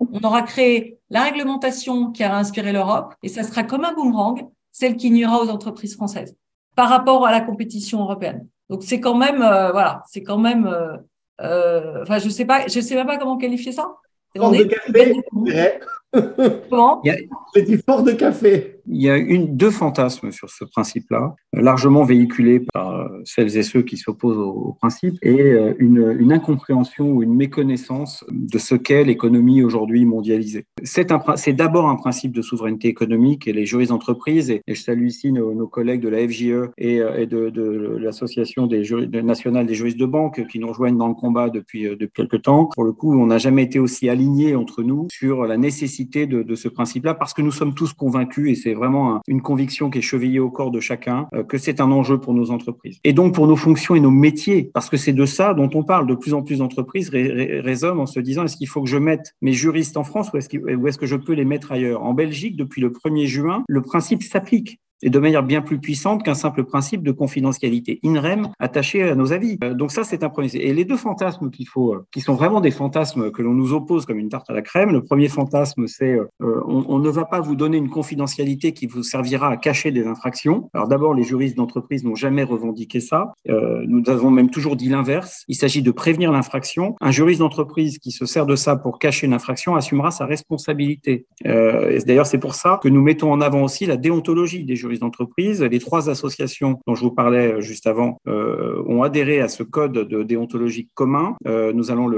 [0.00, 4.48] On aura créé la réglementation qui a inspiré l'Europe, et ça sera comme un boomerang,
[4.72, 6.36] celle qui nuira aux entreprises françaises
[6.74, 8.48] par rapport à la compétition européenne.
[8.70, 10.96] Donc c'est quand même, euh, voilà, c'est quand même, euh,
[11.40, 13.94] euh, enfin je sais pas, je sais même pas comment qualifier ça.
[14.36, 15.14] On de café,
[16.70, 17.02] Comment?
[17.54, 18.73] C'est fort de café.
[18.86, 23.82] Il y a deux fantasmes sur ce principe-là, largement véhiculés par euh, celles et ceux
[23.82, 29.62] qui s'opposent au, principe, et euh, une, incompréhension ou une méconnaissance de ce qu'est l'économie
[29.62, 30.66] aujourd'hui mondialisée.
[30.82, 31.06] C'est
[31.52, 35.66] d'abord un principe de souveraineté économique et les juristes d'entreprise, et, je salue ici nos,
[35.68, 40.58] collègues de la FJE et, euh, et de, l'Association nationale des juristes de banque qui
[40.58, 42.68] nous rejoignent dans le combat depuis, depuis quelques temps.
[42.74, 46.54] Pour le coup, on n'a jamais été aussi alignés entre nous sur la nécessité de
[46.54, 50.02] ce principe-là parce que nous sommes tous convaincus, et c'est vraiment une conviction qui est
[50.02, 52.98] chevillée au corps de chacun, euh, que c'est un enjeu pour nos entreprises.
[53.04, 55.82] Et donc pour nos fonctions et nos métiers, parce que c'est de ça dont on
[55.82, 56.06] parle.
[56.06, 59.34] De plus en plus d'entreprises raisonnent en se disant, est-ce qu'il faut que je mette
[59.42, 62.02] mes juristes en France ou est-ce est que je peux les mettre ailleurs?
[62.02, 66.22] En Belgique, depuis le 1er juin, le principe s'applique et de manière bien plus puissante
[66.22, 69.58] qu'un simple principe de confidentialité INREM attaché à nos avis.
[69.62, 70.48] Euh, donc ça, c'est un premier.
[70.54, 73.72] Et les deux fantasmes qu'il faut, euh, qui sont vraiment des fantasmes que l'on nous
[73.72, 74.90] oppose comme une tarte à la crème.
[74.90, 79.02] Le premier fantasme, c'est euh, on, ne va pas vous donner une confidentialité qui vous
[79.02, 80.70] servira à cacher des infractions.
[80.74, 83.32] Alors d'abord, les juristes d'entreprise n'ont jamais revendiqué ça.
[83.46, 85.44] Nous avons même toujours dit l'inverse.
[85.48, 86.96] Il s'agit de prévenir l'infraction.
[87.00, 91.26] Un juriste d'entreprise qui se sert de ça pour cacher une infraction assumera sa responsabilité.
[91.44, 95.62] D'ailleurs, c'est pour ça que nous mettons en avant aussi la déontologie des juristes d'entreprise.
[95.62, 99.92] Les trois associations dont je vous parlais juste avant euh, ont adhéré à ce code
[99.92, 101.36] de déontologie commun.
[101.46, 102.08] Euh, nous allons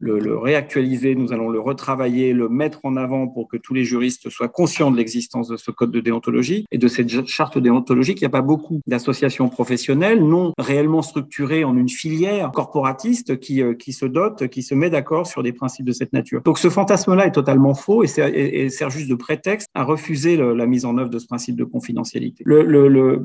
[0.00, 3.84] le le, réactualiser, nous allons le retravailler, le mettre en avant pour que tous les
[3.84, 8.20] juristes soient conscients de l'existence de ce code de déontologie et de cette charte déontologique.
[8.20, 13.62] Il n'y a pas beaucoup d'associations professionnelles non réellement structurées en une filière corporatiste qui,
[13.62, 16.42] euh, qui se dote, qui se met d'accord sur des principes de cette nature.
[16.42, 20.84] Donc ce fantasme-là est totalement faux et, sert juste de prétexte à refuser la mise
[20.84, 22.42] en œuvre de ce principe de confidentialité.
[22.46, 23.22] Le, le, le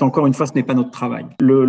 [0.00, 1.26] encore une fois, ce n'est pas notre travail.
[1.40, 1.64] Le,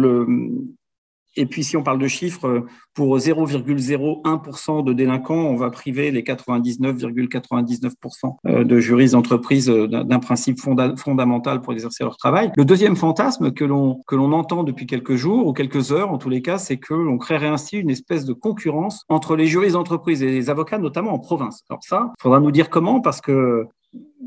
[1.37, 6.23] et puis, si on parle de chiffres, pour 0,01% de délinquants, on va priver les
[6.23, 12.51] 99,99% euh, de juristes d'entreprise euh, d'un principe fondamental pour exercer leur travail.
[12.57, 16.41] Le deuxième fantasme que l'on entend depuis quelques jours ou quelques heures, en tous les
[16.41, 20.31] cas, c'est que l'on créerait ainsi une espèce de concurrence entre les juristes d'entreprise et
[20.31, 21.63] les avocats, notamment en province.
[21.69, 23.67] Alors ça, il faudra nous dire comment, parce que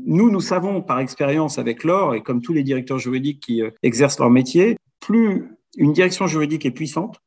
[0.05, 3.71] nous, nous savons par expérience avec l'or, et comme tous les directeurs juridiques qui euh,
[3.83, 7.19] exercent leur métier, plus une direction juridique est puissante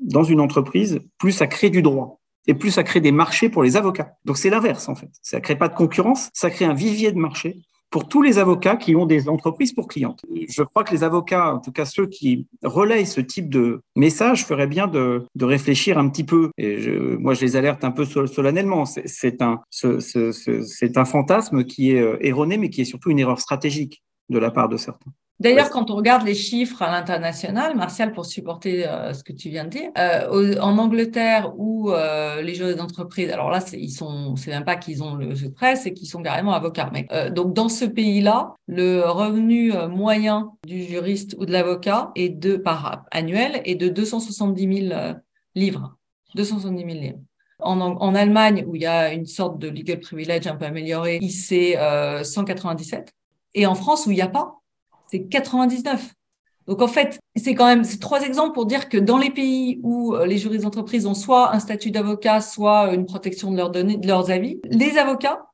[0.00, 3.62] dans une entreprise, plus ça crée du droit et plus ça crée des marchés pour
[3.62, 4.14] les avocats.
[4.24, 5.10] Donc c'est l'inverse en fait.
[5.22, 7.56] Ça crée pas de concurrence, ça crée un vivier de marché
[7.94, 10.20] pour tous les avocats qui ont des entreprises pour clientes.
[10.48, 14.44] Je crois que les avocats, en tout cas ceux qui relayent ce type de message,
[14.44, 16.50] feraient bien de, réfléchir un petit peu.
[16.58, 16.76] Et
[17.20, 18.84] moi, je les alerte un peu solennellement.
[18.84, 23.38] C'est un, c'est un fantasme qui est euh, erroné, mais qui est surtout une erreur
[23.38, 25.12] stratégique de la part de certains.
[25.40, 29.48] D'ailleurs, quand on regarde les chiffres à l'international, Martial, pour supporter euh, ce que tu
[29.48, 34.36] viens de dire, euh, en Angleterre où euh, les juristes d'entreprise, alors là, ils sont,
[34.36, 36.90] c'est même pas qu'ils ont le secret, c'est qu'ils sont carrément avocats.
[36.92, 42.56] Mais donc dans ce pays-là, le revenu moyen du juriste ou de l'avocat est de
[42.56, 45.14] par annuel est de 270 000
[45.56, 45.96] livres.
[46.36, 47.18] 270 000 livres.
[47.58, 51.20] En, en, Allemagne, où il y a une sorte de legal privilege un peu amélioré,
[51.28, 51.76] c'est
[52.22, 53.12] 197.
[53.54, 54.60] Et en France, où il n'y a pas,
[55.14, 56.12] c'est 99.
[56.66, 60.14] Donc en fait, c'est quand même trois exemples pour dire que dans les pays où
[60.14, 63.96] euh, les juristes d'entreprise ont soit un statut d'avocat, soit une protection de leurs données,
[63.96, 65.46] de leurs avis, les avocats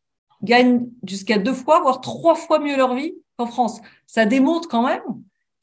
[0.42, 3.81] gagnent jusqu'à deux fois, voire trois fois mieux leur vie qu'en France.
[4.07, 5.03] Ça démontre quand même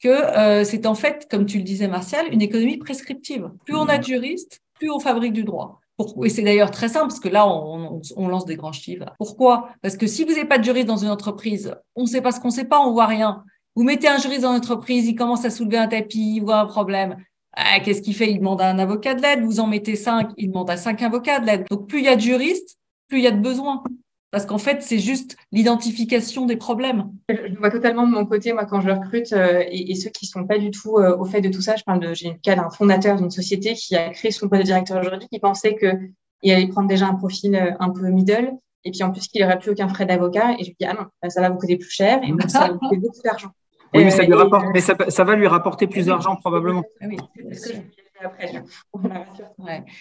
[0.00, 3.50] que euh, c'est en fait, comme tu le disais Martial, une économie prescriptive.
[3.64, 5.80] Plus on a de juristes, plus on fabrique du droit.
[6.22, 9.06] Et c'est d'ailleurs très simple, parce que là, on, lance des grands chiffres.
[9.18, 9.70] Pourquoi?
[9.82, 12.30] Parce que si vous n'avez pas de juriste dans une entreprise, on ne sait pas
[12.30, 13.44] ce qu'on ne sait pas, on voit rien.
[13.78, 16.66] Vous mettez un juriste dans l'entreprise, il commence à soulever un tapis, il voit un
[16.66, 17.16] problème.
[17.52, 18.28] Ah, qu'est-ce qu'il fait?
[18.28, 19.44] Il demande à un avocat de l'aide.
[19.44, 21.64] Vous en mettez cinq, il demande à cinq avocats de l'aide.
[21.70, 23.84] Donc, plus il y a de juristes, plus il y a de besoins.
[24.32, 27.12] Parce qu'en fait, c'est juste l'identification des problèmes.
[27.28, 30.44] Je vois totalement de mon côté, moi, quand je recrute euh, et, ceux qui sont
[30.44, 31.76] pas du tout euh, au fait de tout ça.
[31.76, 34.62] Je parle de, j'ai le cas d'un fondateur d'une société qui a créé son poste
[34.62, 38.50] de directeur juridique, qui pensait qu'il allait prendre déjà un profil euh, un peu middle,
[38.82, 40.54] et puis en plus qu'il n'aurait plus aucun frais d'avocat.
[40.58, 42.58] Et je lui dis, ah non, ça va vous coûter plus cher, et moi, ça
[42.58, 43.52] va vous coûter beaucoup d'argent.
[43.94, 46.82] Oui, mais, ça, lui rapporte, mais ça, va lui rapporter plus d'argent probablement.
[47.02, 47.16] Oui,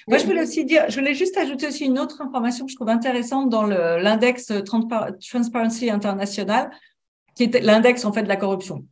[0.08, 2.76] Moi, je voulais aussi dire, je voulais juste ajouter aussi une autre information que je
[2.76, 6.72] trouve intéressante dans l'index Transparency International,
[7.36, 8.84] qui est l'index en fait de la corruption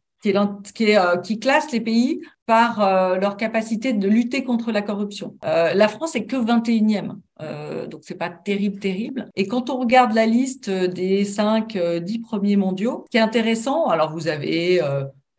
[0.73, 4.81] qui, est, euh, qui, classe les pays par euh, leur capacité de lutter contre la
[4.81, 5.35] corruption.
[5.45, 9.29] Euh, la France est que 21e, donc c'est pas terrible, terrible.
[9.35, 13.87] Et quand on regarde la liste des 5, 10 premiers mondiaux, ce qui est intéressant,
[13.87, 14.81] alors vous avez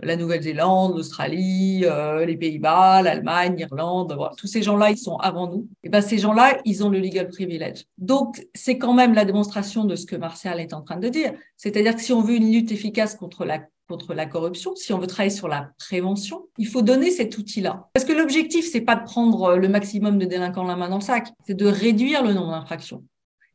[0.02, 1.85] la Nouvelle-Zélande, l'Australie,
[2.26, 4.35] les Pays-Bas, l'Allemagne, l'Irlande, voilà.
[4.37, 5.68] tous ces gens-là, ils sont avant nous.
[5.85, 7.85] Et ben ces gens-là, ils ont le legal privilege.
[7.96, 11.32] Donc c'est quand même la démonstration de ce que Martial est en train de dire,
[11.56, 14.99] c'est-à-dire que si on veut une lutte efficace contre la contre la corruption, si on
[14.99, 17.88] veut travailler sur la prévention, il faut donner cet outil-là.
[17.94, 21.03] Parce que l'objectif, c'est pas de prendre le maximum de délinquants la main dans le
[21.03, 23.05] sac, c'est de réduire le nombre d'infractions.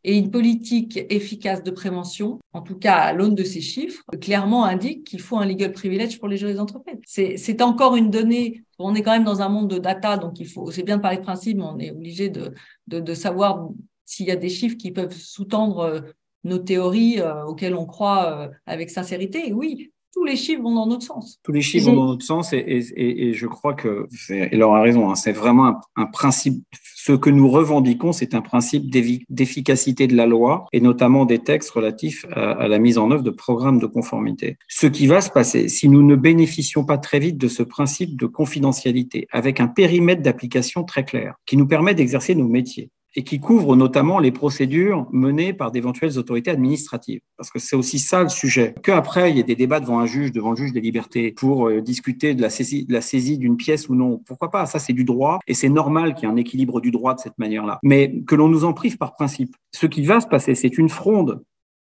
[0.03, 4.65] Et une politique efficace de prévention, en tout cas à l'aune de ces chiffres, clairement
[4.65, 6.97] indique qu'il faut un legal privilege pour les juristes d'entreprise.
[7.05, 8.63] C'est encore une donnée.
[8.79, 10.71] On est quand même dans un monde de data, donc il faut.
[10.71, 12.51] C'est bien de parler de principe, mais on est obligé de,
[12.87, 13.69] de, savoir
[14.05, 16.01] s'il y a des chiffres qui peuvent sous-tendre euh,
[16.43, 19.49] nos théories euh, auxquelles on croit euh, avec sincérité.
[19.49, 21.39] Et oui, tous les chiffres vont dans notre sens.
[21.43, 24.75] Tous les chiffres vont dans notre sens et, et, et je crois que, et Laure
[24.75, 26.63] a raison, hein, c'est vraiment un, un, principe,
[26.95, 28.91] ce que nous revendiquons, c'est un principe
[29.29, 33.23] d'efficacité de la loi et notamment des textes relatifs à, à, la mise en œuvre
[33.23, 34.57] de programmes de conformité.
[34.67, 38.19] Ce qui va se passer, si nous ne bénéficions pas très vite de ce principe
[38.19, 43.23] de confidentialité avec un périmètre d'application très clair qui nous permet d'exercer nos métiers, et
[43.23, 47.21] qui couvre notamment les procédures menées par d'éventuelles autorités administratives.
[47.37, 48.75] Parce que c'est aussi ça le sujet.
[48.83, 51.67] Qu'après, il y ait des débats devant un juge, devant le juge des libertés, pour
[51.67, 54.21] euh, discuter de la saisie de la saisie d'une pièce ou non.
[54.25, 54.65] Pourquoi pas?
[54.65, 57.19] Ça, c'est du droit et c'est normal qu'il y ait un équilibre du droit de
[57.19, 57.79] cette manière-là.
[57.83, 59.55] Mais que l'on nous en prive par principe.
[59.73, 61.43] Ce qui va se passer, c'est une fronde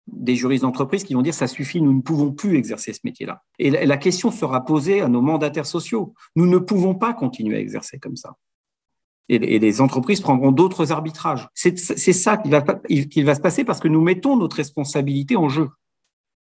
[0.07, 3.41] des juristes d'entreprise qui vont dire ça suffit, nous ne pouvons plus exercer ce métier-là.
[3.57, 6.13] Et la question sera posée à nos mandataires sociaux.
[6.35, 8.35] Nous ne pouvons pas continuer à exercer comme ça.
[9.29, 11.49] Et, les entreprises prendront d'autres arbitrages.
[11.53, 15.69] C'est ça qui va, va se passer parce que nous mettons notre responsabilité en jeu.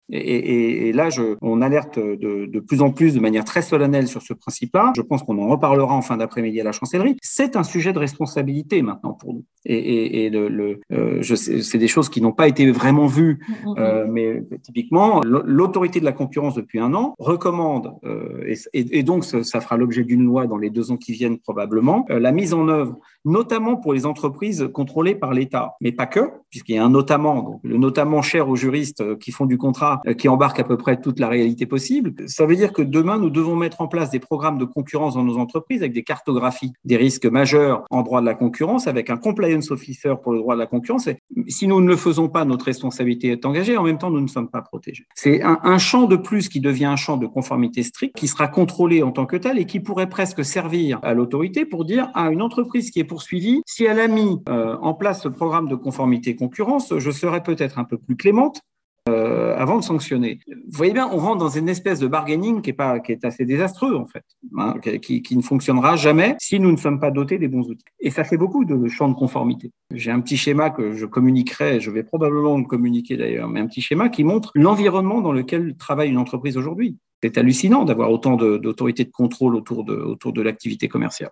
[0.10, 4.22] Et, là, je, on alerte de, de, plus en plus de manière très solennelle sur
[4.22, 4.94] ce principe-là.
[4.96, 7.18] Je pense qu'on en reparlera en fin d'après-midi à la chancellerie.
[7.22, 9.46] C'est un sujet de responsabilité maintenant pour nous.
[9.66, 13.70] Et, et le, le euh, c'est des choses qui n'ont pas été vraiment vues, mm,
[13.70, 14.12] mm, euh, mm.
[14.12, 19.78] mais typiquement, l'autorité de la concurrence depuis un an recommande, euh, et, donc ça, fera
[19.78, 22.98] l'objet d'une loi dans les deux ans qui viennent probablement, euh, la mise en œuvre,
[23.26, 27.42] notamment pour les entreprises contrôlées par l'État, mais pas que, puisqu'il y a un notamment,
[27.44, 30.63] donc le notamment cher aux juristes euh, qui font du contrat euh, qui embarque à
[30.63, 32.13] peu près toute la réalité possible.
[32.28, 35.24] Ça veut dire que demain, nous devons mettre en place des programmes de concurrence dans
[35.24, 39.18] nos entreprises avec des cartographies des risques majeurs en droit de la concurrence, avec un
[39.18, 41.08] compliance officer pour le droit de la concurrence.
[41.08, 43.78] Et si nous ne le faisons pas, notre responsabilité est engagée.
[43.78, 45.06] En même temps, nous ne sommes pas protégés.
[45.16, 48.48] C'est un, un champ de plus qui devient un champ de conformité stricte, qui sera
[48.48, 52.30] contrôlé en tant que tel et qui pourrait presque servir à l'autorité pour dire à
[52.32, 55.76] une entreprise qui est poursuivie, si elle a mis euh, en place ce programme de
[55.76, 58.62] conformité concurrence, je serais peut-être un peu plus clémente
[59.10, 60.39] euh, avant de sanctionner.
[60.48, 63.26] Vous voyez bien, on rentre dans une espèce de bargaining qui est, pas, qui est
[63.26, 64.24] assez désastreux, en fait,
[64.58, 67.84] hein, qui, qui, ne fonctionnera jamais si nous ne sommes pas dotés des bons outils.
[68.00, 69.72] Et ça fait beaucoup de champs de conformité.
[69.92, 73.68] J'ai un petit schéma que je communiquerai, je vais probablement le communiquer d'ailleurs, mais un
[73.68, 76.98] petit schéma qui montre l'environnement dans lequel travaille une entreprise aujourd'hui.
[77.22, 81.32] C'est hallucinant d'avoir autant d'autorités de, contrôle autour de, autour de l'activité commerciale.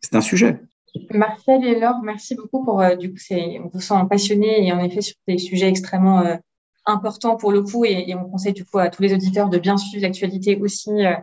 [0.00, 0.60] C'est un sujet.
[1.10, 4.78] Marcel et Laure, merci beaucoup pour, euh, du coup, on vous sent passionné et en
[4.80, 6.36] effet sur des sujets extrêmement euh,
[6.86, 9.76] important pour le coup et, on conseille du coup à tous les auditeurs de bien
[9.76, 11.14] suivre l'actualité aussi euh,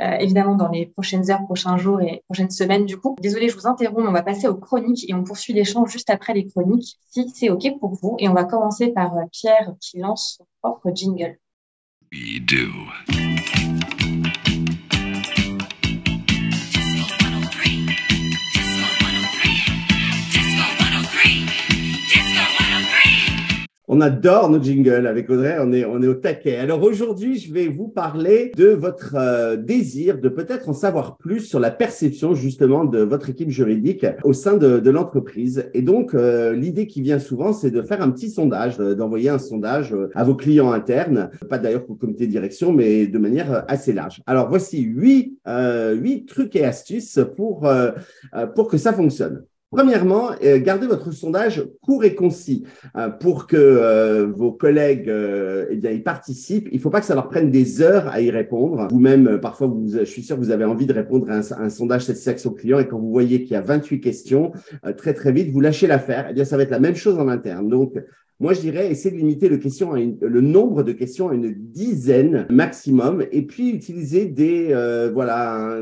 [0.00, 3.16] euh, évidemment dans les prochaines heures, prochains jours et prochaines semaines du coup.
[3.20, 6.34] Désolée, je vous interromps, on va passer aux chroniques et on poursuit l'échange juste après
[6.34, 8.16] les chroniques si c'est OK pour vous.
[8.18, 11.38] Et on va commencer par euh, Pierre qui lance son propre jingle.
[23.96, 26.58] On adore nos jingles avec Audrey, on est, on est au taquet.
[26.58, 31.40] Alors aujourd'hui, je vais vous parler de votre euh, désir de peut-être en savoir plus
[31.40, 35.70] sur la perception justement de votre équipe juridique au sein de, l'entreprise.
[35.72, 39.30] Et donc, euh, l'idée qui vient souvent, c'est de faire un petit sondage, euh, d'envoyer
[39.30, 43.64] un sondage à vos clients internes, pas d'ailleurs pour comité de direction, mais de manière
[43.66, 44.20] assez large.
[44.26, 47.66] Alors voici huit, huit trucs et astuces pour,
[48.54, 49.46] pour que ça fonctionne.
[49.72, 52.64] Premièrement, euh, gardez votre sondage court et concis
[52.96, 55.12] euh, pour que euh, vos collègues
[55.70, 56.68] eh bien, y participent.
[56.70, 58.86] Il ne faut pas que ça leur prenne des heures à y répondre.
[58.90, 61.70] Vous-même, parfois, vous, je suis sûr que vous avez envie de répondre à un, un
[61.70, 64.52] sondage satisfaction client et quand vous voyez qu'il y a 28 questions,
[64.96, 66.28] très très vite, vous lâchez l'affaire.
[66.30, 67.68] Eh bien, ça va être la même chose en interne.
[67.68, 67.94] Donc,
[68.38, 73.42] moi, je dirais, essayer de limiter le, nombre de questions à une dizaine maximum, et
[73.42, 75.80] puis utiliser des, euh, voilà,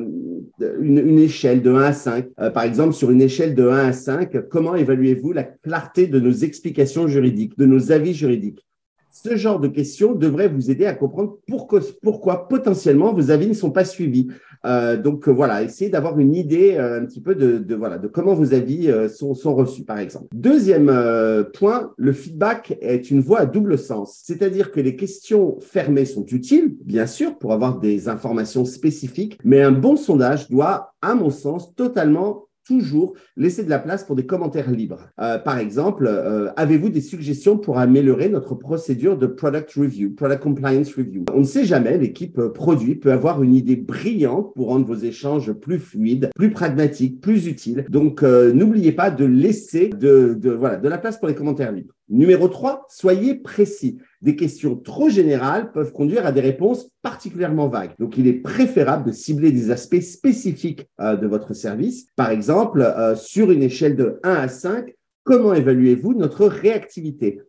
[0.81, 2.27] une, une, échelle de 1 à 5.
[2.39, 6.21] Euh, par exemple, sur une échelle de 1 à 5, comment évaluez-vous la clarté de
[6.21, 8.65] nos explications juridiques, de nos avis juridiques?
[9.11, 13.55] Ce genre de questions devrait vous aider à comprendre pourquoi, pourquoi potentiellement vos avis ne
[13.55, 14.29] sont pas suivis.
[14.65, 18.09] Euh, donc voilà, essayez d'avoir une idée euh, un petit peu de, de, voilà de
[18.09, 20.27] comment vos avis euh, sont, sont reçus, par exemple.
[20.35, 25.59] Deuxième euh, point, le feedback est une voie à double sens, c'est-à-dire que les questions
[25.61, 30.95] fermées sont utiles, bien sûr, pour avoir des informations spécifiques, mais un bon sondage doit,
[31.03, 35.09] à mon sens, totalement toujours laisser de la place pour des commentaires libres.
[35.21, 40.43] Euh, par exemple, euh, avez-vous des suggestions pour améliorer notre procédure de product review, product
[40.43, 41.25] compliance review?
[41.33, 44.95] On ne sait jamais, l'équipe euh, produit peut avoir une idée brillante pour rendre vos
[44.95, 47.85] échanges plus fluides, plus pragmatiques, plus utiles.
[47.89, 51.95] Donc, n'oubliez pas de laisser de, de, voilà, de la place pour les commentaires libres.
[52.11, 53.99] Numéro 3, soyez précis.
[54.21, 57.93] Des questions trop générales peuvent conduire à des réponses particulièrement vagues.
[57.99, 62.09] Donc, il est préférable de cibler des aspects spécifiques euh, de votre service.
[62.15, 67.41] Par exemple, euh, sur une échelle de 1 à 5, comment évaluez-vous notre réactivité?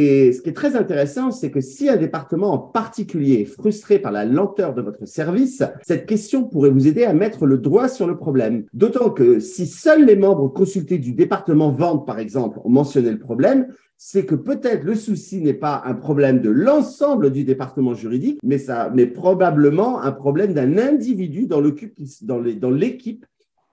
[0.00, 3.98] Et ce qui est très intéressant, c'est que si un département en particulier est frustré
[3.98, 7.88] par la lenteur de votre service, cette question pourrait vous aider à mettre le doigt
[7.88, 8.64] sur le problème.
[8.72, 13.18] D'autant que si seuls les membres consultés du département vente, par exemple, ont mentionné le
[13.18, 13.66] problème,
[14.00, 18.58] c'est que peut-être le souci n'est pas un problème de l'ensemble du département juridique, mais
[18.58, 23.26] ça, mais probablement un problème d'un individu dans l'équipe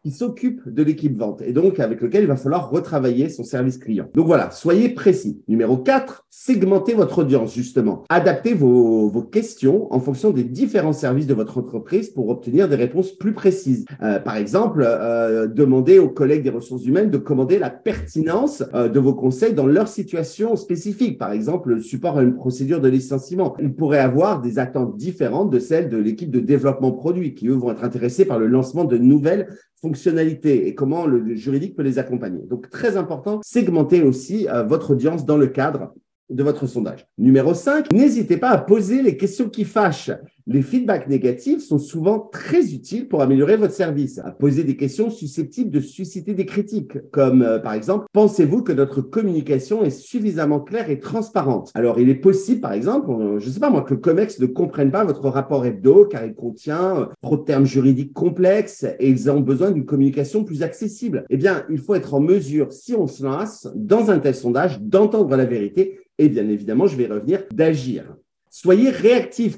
[0.06, 3.80] qui s'occupe de l'équipe vente et donc avec lequel il va falloir retravailler son service
[3.80, 4.08] client.
[4.14, 5.42] Donc voilà, soyez précis.
[5.48, 8.04] Numéro 4, segmentez votre audience justement.
[8.10, 12.76] Adaptez vos, vos questions en fonction des différents services de votre entreprise pour obtenir des
[12.76, 13.86] réponses plus précises.
[14.04, 18.88] Euh, par exemple, euh, demandez aux collègues des ressources humaines de commander la pertinence euh,
[18.88, 21.18] de vos conseils dans leur situation spécifique.
[21.18, 23.56] Par exemple, le support à une procédure de licenciement.
[23.60, 27.54] Ils pourraient avoir des attentes différentes de celles de l'équipe de développement produit qui, eux,
[27.54, 29.48] vont être intéressés par le lancement de nouvelles
[29.82, 32.44] fonctionnalités et comment le, juridique peut les accompagner.
[32.44, 35.94] Donc, très important, segmenter aussi euh, votre audience dans le cadre
[36.30, 37.06] de votre sondage.
[37.18, 40.12] Numéro 5, n'hésitez pas à poser les questions qui fâchent.
[40.48, 44.20] Les feedbacks négatifs sont souvent très utiles pour améliorer votre service.
[44.20, 48.72] À poser des questions susceptibles de susciter des critiques, comme euh, par exemple, pensez-vous que
[48.72, 51.72] notre communication est suffisamment claire et transparente?
[51.74, 54.46] Alors, il est possible, par exemple, je ne sais pas moi, que le COMEX ne
[54.46, 59.10] comprenne pas votre rapport hebdo car il contient euh, trop de termes juridiques complexes et
[59.10, 61.26] ils ont besoin d'une communication plus accessible.
[61.32, 64.80] Eh bien, il faut être en mesure, si on se lance dans un tel sondage,
[64.80, 68.16] d'entendre la vérité et bien évidemment, je vais revenir d'agir.
[68.58, 69.58] Soyez réactifs.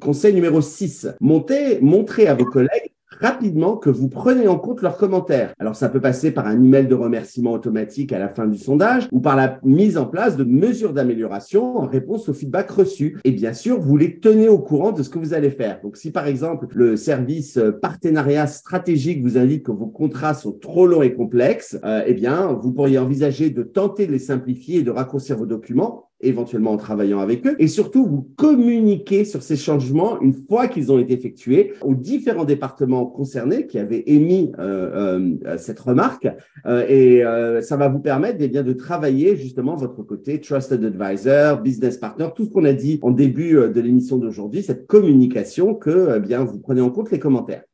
[0.00, 1.10] Conseil numéro 6.
[1.20, 2.90] Montez, montrez à vos collègues
[3.20, 5.54] rapidement que vous prenez en compte leurs commentaires.
[5.60, 9.06] Alors ça peut passer par un email de remerciement automatique à la fin du sondage
[9.12, 13.20] ou par la mise en place de mesures d'amélioration en réponse aux feedbacks reçus.
[13.22, 15.80] Et bien sûr, vous les tenez au courant de ce que vous allez faire.
[15.80, 20.52] Donc si par exemple le service euh, partenariat stratégique vous indique que vos contrats sont
[20.52, 24.80] trop longs et complexes, euh, eh bien vous pourriez envisager de tenter de les simplifier
[24.80, 29.42] et de raccourcir vos documents éventuellement en travaillant avec eux, et surtout vous communiquer sur
[29.42, 34.52] ces changements une fois qu'ils ont été effectués aux différents départements concernés qui avaient émis
[34.58, 36.28] euh, euh, cette remarque,
[36.66, 37.22] euh, et
[37.62, 42.28] ça va vous permettre eh bien, de travailler justement votre côté trusted advisor, business partner,
[42.34, 46.44] tout ce qu'on a dit en début de l'émission d'aujourd'hui, cette communication que eh bien
[46.44, 47.64] vous prenez en compte les commentaires.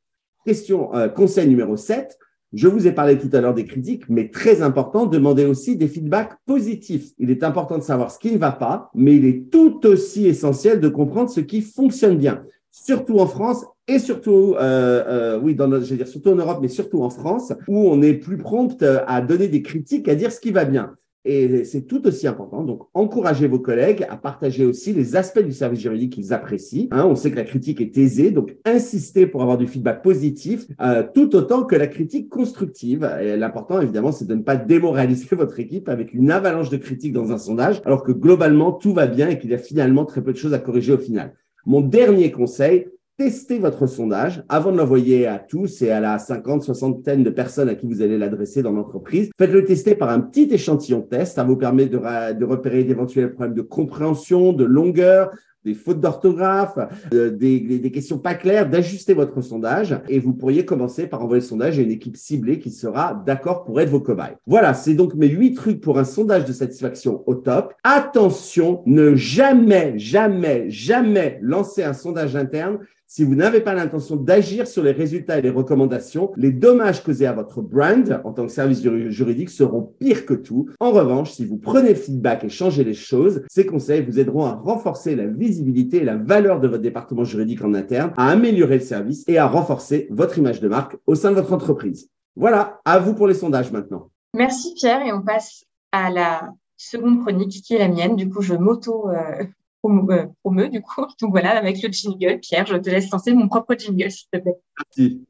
[0.45, 2.19] Question conseil numéro 7
[2.53, 5.89] je vous ai parlé tout à l'heure des critiques, mais très important, demandez aussi des
[5.89, 7.11] feedbacks positifs.
[7.19, 10.27] Il est important de savoir ce qui ne va pas, mais il est tout aussi
[10.27, 15.55] essentiel de comprendre ce qui fonctionne bien, surtout en France et surtout, euh, euh, oui,
[15.55, 19.49] dire surtout en Europe, mais surtout en France, où on est plus prompt à donner
[19.49, 20.95] des critiques, à dire ce qui va bien.
[21.31, 22.64] Et c'est tout aussi important.
[22.64, 26.89] Donc, encouragez vos collègues à partager aussi les aspects du service juridique qu'ils apprécient.
[26.91, 30.66] Hein, on sait que la critique est aisée, donc insistez pour avoir du feedback positif,
[30.81, 33.07] euh, tout autant que la critique constructive.
[33.20, 37.12] Et l'important, évidemment, c'est de ne pas démoraliser votre équipe avec une avalanche de critiques
[37.12, 40.22] dans un sondage, alors que globalement, tout va bien et qu'il y a finalement très
[40.22, 41.35] peu de choses à corriger au final.
[41.66, 42.89] Mon dernier conseil,
[43.19, 47.69] testez votre sondage avant de l'envoyer à tous et à la 50, soixantaine de personnes
[47.69, 49.31] à qui vous allez l'adresser dans l'entreprise.
[49.37, 51.35] Faites-le tester par un petit échantillon test.
[51.35, 55.33] Ça vous permet de, de repérer d'éventuels problèmes de compréhension, de longueur,
[55.64, 56.79] des fautes d'orthographe,
[57.12, 61.41] euh, des, des, questions pas claires, d'ajuster votre sondage et vous pourriez commencer par envoyer
[61.41, 64.37] le sondage à une équipe ciblée qui sera d'accord pour être vos cobayes.
[64.47, 67.75] Voilà, c'est donc mes huit trucs pour un sondage de satisfaction au top.
[67.83, 72.79] Attention, ne jamais, jamais, jamais lancer un sondage interne
[73.11, 77.27] si vous n'avez pas l'intention d'agir sur les résultats et les recommandations, les dommages causés
[77.27, 80.69] à votre brand en tant que service juridique seront pires que tout.
[80.79, 84.45] En revanche, si vous prenez le feedback et changez les choses, ces conseils vous aideront
[84.45, 88.77] à renforcer la visibilité et la valeur de votre département juridique en interne, à améliorer
[88.77, 92.11] le service et à renforcer votre image de marque au sein de votre entreprise.
[92.37, 94.11] Voilà, à vous pour les sondages maintenant.
[94.35, 98.17] Merci Pierre et on passe à la seconde chronique qui est la mienne.
[98.17, 99.45] Du coup, je m'auto euh,
[99.93, 101.07] me du coup.
[101.20, 104.39] Donc voilà, avec le jingle, Pierre, je te laisse lancer mon propre jingle, s'il te
[104.39, 104.57] plaît.
[104.97, 105.26] Merci.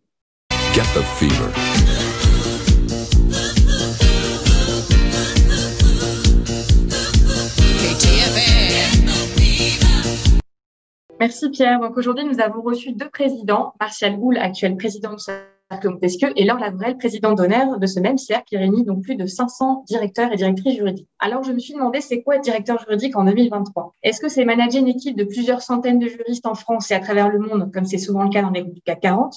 [1.16, 1.88] fever.
[11.20, 11.80] Merci Pierre.
[11.80, 15.18] Donc aujourd'hui, nous avons reçu deux présidents, Martial Goul, actuel président de
[15.84, 19.26] Montesquieu et Laure Lavrel, présidente d'honneur de ce même cercle qui réunit donc plus de
[19.26, 21.08] 500 directeurs et directrices juridiques.
[21.18, 24.80] Alors je me suis demandé c'est quoi directeur juridique en 2023 Est-ce que c'est manager
[24.80, 27.84] une équipe de plusieurs centaines de juristes en France et à travers le monde, comme
[27.84, 29.34] c'est souvent le cas dans les groupes du CAC 40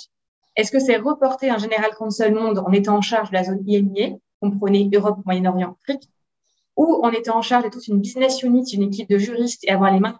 [0.56, 3.64] Est-ce que c'est reporter un général counsel monde en étant en charge de la zone
[3.68, 4.12] IMIA,
[4.42, 6.10] comprenez Europe, Moyen-Orient, Afrique,
[6.78, 9.72] ou en étant en charge de toute une business unit, une équipe de juristes et
[9.72, 10.18] avoir les mains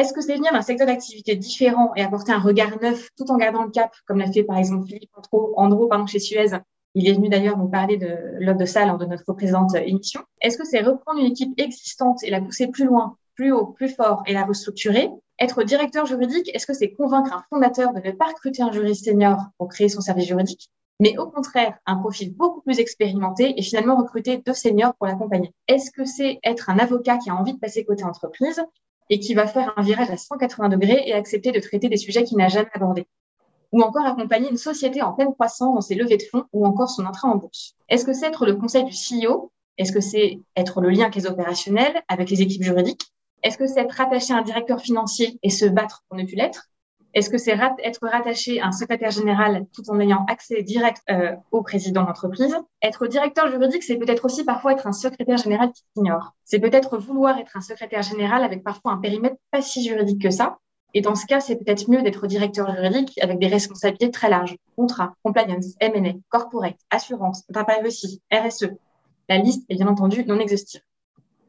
[0.00, 3.36] est-ce que c'est venir d'un secteur d'activité différent et apporter un regard neuf tout en
[3.36, 6.56] gardant le cap, comme l'a fait par exemple Philippe Andro, Andro pardon, chez Suez?
[6.94, 10.22] Il est venu d'ailleurs nous parler de l'ordre de ça lors de notre présente émission.
[10.40, 13.90] Est-ce que c'est reprendre une équipe existante et la pousser plus loin, plus haut, plus
[13.90, 15.10] fort et la restructurer?
[15.38, 19.04] Être directeur juridique, est-ce que c'est convaincre un fondateur de ne pas recruter un juriste
[19.04, 20.70] senior pour créer son service juridique?
[20.98, 25.54] Mais au contraire, un profil beaucoup plus expérimenté et finalement recruter deux seniors pour l'accompagner.
[25.66, 28.62] Est-ce que c'est être un avocat qui a envie de passer côté entreprise
[29.10, 32.24] et qui va faire un virage à 180 degrés et accepter de traiter des sujets
[32.24, 33.06] qu'il n'a jamais abordés.
[33.72, 36.88] Ou encore accompagner une société en pleine croissance dans ses levées de fonds ou encore
[36.88, 37.74] son entrée en bourse.
[37.88, 41.16] Est-ce que c'est être le conseil du CEO Est-ce que c'est être le lien avec
[41.16, 43.02] les opérationnels, avec les équipes juridiques?
[43.42, 46.36] Est-ce que c'est être rattaché à un directeur financier et se battre pour ne plus
[46.36, 46.69] l'être?
[47.12, 51.34] Est-ce que c'est être rattaché à un secrétaire général tout en ayant accès direct euh,
[51.50, 52.56] au président d'entreprise?
[52.82, 56.34] Être directeur juridique, c'est peut-être aussi parfois être un secrétaire général qui s'ignore.
[56.44, 60.30] C'est peut-être vouloir être un secrétaire général avec parfois un périmètre pas si juridique que
[60.30, 60.58] ça,
[60.92, 64.56] Et dans ce cas, c'est peut-être mieux d'être directeur juridique avec des responsabilités très larges.
[64.76, 68.70] Contrat, compliance, M&A, corporate, assurance, privacy, RSE.
[69.28, 70.80] La liste est bien entendu non exhaustive.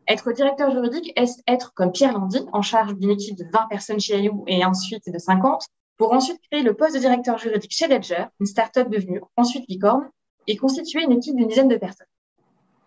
[0.08, 3.99] Être directeur juridique, est être comme Pierre Landy, en charge d'une équipe de 20 personnes
[3.99, 5.64] chez IU et ensuite de 50,
[5.97, 10.10] pour ensuite créer le poste de directeur juridique chez Ledger, une start-up devenue ensuite licorne,
[10.47, 12.08] et constituer une équipe d'une dizaine de personnes?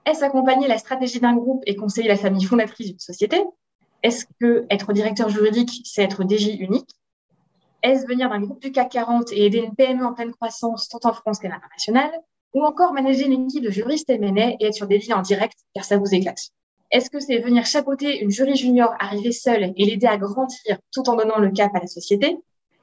[0.06, 3.42] Est-ce accompagner la stratégie d'un groupe et conseiller la famille fondatrice d'une société?
[4.02, 6.90] Est-ce que être directeur juridique, c'est être DJ unique?
[7.82, 11.08] Est-ce venir d'un groupe du CAC 40 et aider une PME en pleine croissance, tant
[11.08, 12.10] en France qu'à l'international?
[12.54, 15.58] Ou encore manager une équipe de juristes M&A et être sur des deals en direct,
[15.74, 16.50] car ça vous éclate?
[16.90, 21.08] Est-ce que c'est venir chapeauter une jury junior arrivée seule et l'aider à grandir tout
[21.08, 22.36] en donnant le cap à la société?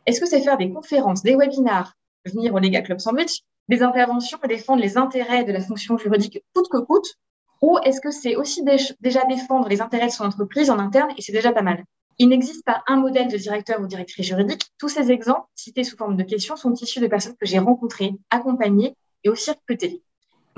[0.05, 1.93] Est-ce que c'est faire des conférences, des webinars,
[2.25, 6.43] venir au Legal Club Sandwich, des interventions et défendre les intérêts de la fonction juridique
[6.53, 7.15] coûte que coûte?
[7.61, 11.21] Ou est-ce que c'est aussi déjà défendre les intérêts de son entreprise en interne et
[11.21, 11.83] c'est déjà pas mal?
[12.17, 14.63] Il n'existe pas un modèle de directeur ou directrice juridique.
[14.77, 18.13] Tous ces exemples, cités sous forme de questions, sont issus de personnes que j'ai rencontrées,
[18.29, 20.01] accompagnées et aussi recrutées.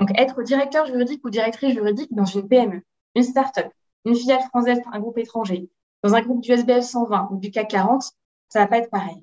[0.00, 2.82] Donc, être directeur juridique ou directrice juridique dans une PME,
[3.14, 3.70] une start-up,
[4.04, 5.68] une filiale française, un groupe étranger,
[6.02, 8.02] dans un groupe du SBL 120 ou du CAC 40,
[8.48, 9.16] ça va pas être pareil.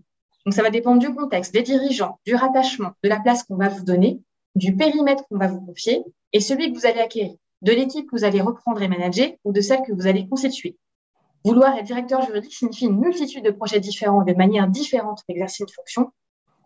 [0.45, 3.69] Donc, ça va dépendre du contexte, des dirigeants, du rattachement, de la place qu'on va
[3.69, 4.19] vous donner,
[4.55, 8.15] du périmètre qu'on va vous confier et celui que vous allez acquérir, de l'équipe que
[8.15, 10.77] vous allez reprendre et manager ou de celle que vous allez constituer.
[11.43, 15.63] Vouloir être directeur juridique signifie une multitude de projets différents et de manières différentes d'exercer
[15.63, 16.11] une fonction.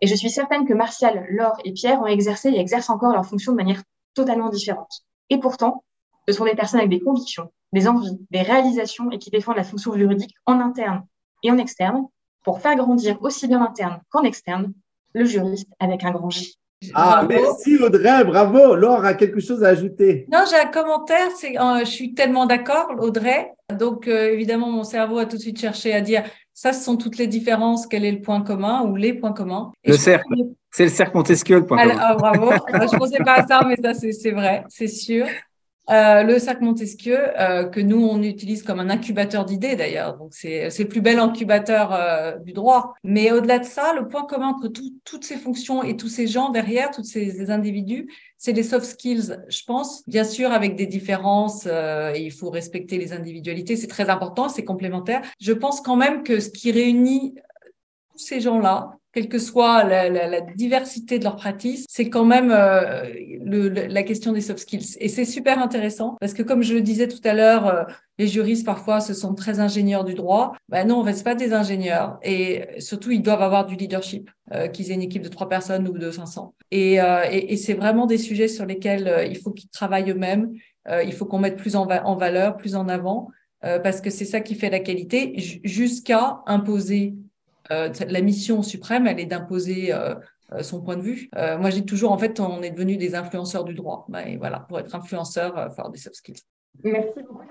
[0.00, 3.24] Et je suis certaine que Martial, Laure et Pierre ont exercé et exercent encore leur
[3.24, 3.82] fonction de manière
[4.14, 5.04] totalement différente.
[5.30, 5.82] Et pourtant,
[6.28, 9.64] ce sont des personnes avec des convictions, des envies, des réalisations et qui défendent la
[9.64, 11.04] fonction juridique en interne
[11.42, 12.06] et en externe
[12.42, 14.72] pour faire grandir aussi bien interne qu'en externe
[15.14, 16.58] le juriste avec un grand J.
[16.94, 18.74] Ah, merci Audrey, bravo.
[18.74, 20.26] Laure a quelque chose à ajouter.
[20.30, 21.30] Non, j'ai un commentaire.
[21.34, 23.50] C'est, euh, je suis tellement d'accord, Audrey.
[23.76, 26.96] Donc, euh, évidemment, mon cerveau a tout de suite cherché à dire ça, ce sont
[26.96, 27.86] toutes les différences.
[27.86, 30.34] Quel est le point commun ou les points communs Le cercle.
[30.70, 31.98] C'est le cercle Montesquieu, le point commun.
[31.98, 32.50] Ah, bravo.
[32.68, 35.26] je ne pensais pas à ça, mais ça, c'est vrai, c'est sûr.
[35.88, 40.16] Euh, le sac Montesquieu, euh, que nous, on utilise comme un incubateur d'idées d'ailleurs.
[40.16, 42.94] Donc, c'est le plus bel incubateur euh, du droit.
[43.04, 44.68] Mais au-delà de ça, le point commun entre
[45.04, 48.08] toutes ces fonctions et tous ces gens derrière, tous ces, individus,
[48.38, 50.02] c'est les soft skills, je pense.
[50.08, 51.68] Bien sûr, avec des différences,
[52.16, 53.76] il faut respecter les individualités.
[53.76, 55.22] C'est très important, c'est complémentaire.
[55.40, 57.36] Je pense quand même que ce qui réunit
[58.16, 64.02] ces gens-là, quelle que soit la, diversité de leur pratique, c'est quand même euh, la
[64.02, 64.94] question des soft skills.
[65.00, 67.84] Et c'est super intéressant parce que, comme je le disais tout à l'heure, euh,
[68.18, 70.52] les juristes parfois se sentent très ingénieurs du droit.
[70.68, 72.18] Ben non, en fait, c'est pas des ingénieurs.
[72.22, 75.88] Et surtout, ils doivent avoir du leadership, euh, qu'ils aient une équipe de trois personnes
[75.88, 76.54] ou de 500.
[76.70, 80.52] Et, et, c'est vraiment des sujets sur lesquels il faut qu'ils travaillent eux-mêmes.
[81.04, 83.28] il faut qu'on mette plus en, en, valeur, plus en avant,
[83.62, 87.25] parce que c'est ça qui fait la qualité, jusqu'à imposer euh,
[87.70, 90.14] la mission suprême, elle est d'imposer euh,
[90.52, 91.30] euh, son point de vue.
[91.34, 94.06] moi, dis toujours, en fait, on est devenu des influenceurs du droit.
[94.08, 96.42] Bah, et voilà, pour être influenceur, il faut avoir des soft skills.
[96.84, 97.42] Merci beaucoup,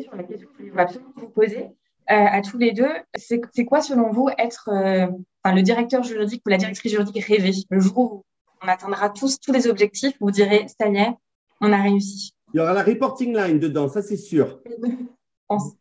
[0.00, 1.70] sur la question que je voulais absolument vous poser.
[2.06, 6.92] à tous les deux, c'est quoi, selon vous, être le directeur juridique ou la directrice
[6.92, 7.52] juridique rêvée?
[7.68, 8.24] Le jour où
[8.62, 11.12] on atteindra tous, tous les objectifs, vous direz, ça y est,
[11.60, 12.32] on a réussi.
[12.52, 14.60] Il y aura la reporting line dedans, ça c'est sûr.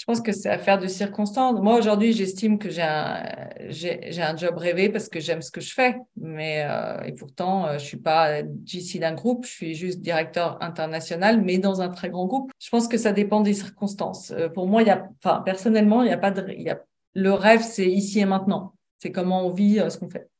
[0.00, 1.60] Je pense que c'est affaire de circonstances.
[1.60, 5.94] Moi, aujourd'hui, j'estime que j'ai un, job rêvé parce que j'aime ce que je fais.
[6.16, 10.56] Mais, euh, et pourtant, euh, je suis pas GC d'un groupe, je suis juste directeur
[10.62, 12.50] international, mais dans un très grand groupe.
[12.58, 14.30] Je pense que ça dépend des circonstances.
[14.30, 15.06] Euh, pour moi, y a,
[15.44, 16.82] personnellement, il a pas de, y a,
[17.12, 18.72] le rêve, c'est ici et maintenant.
[19.00, 20.30] C'est comment on vit ce qu'on fait.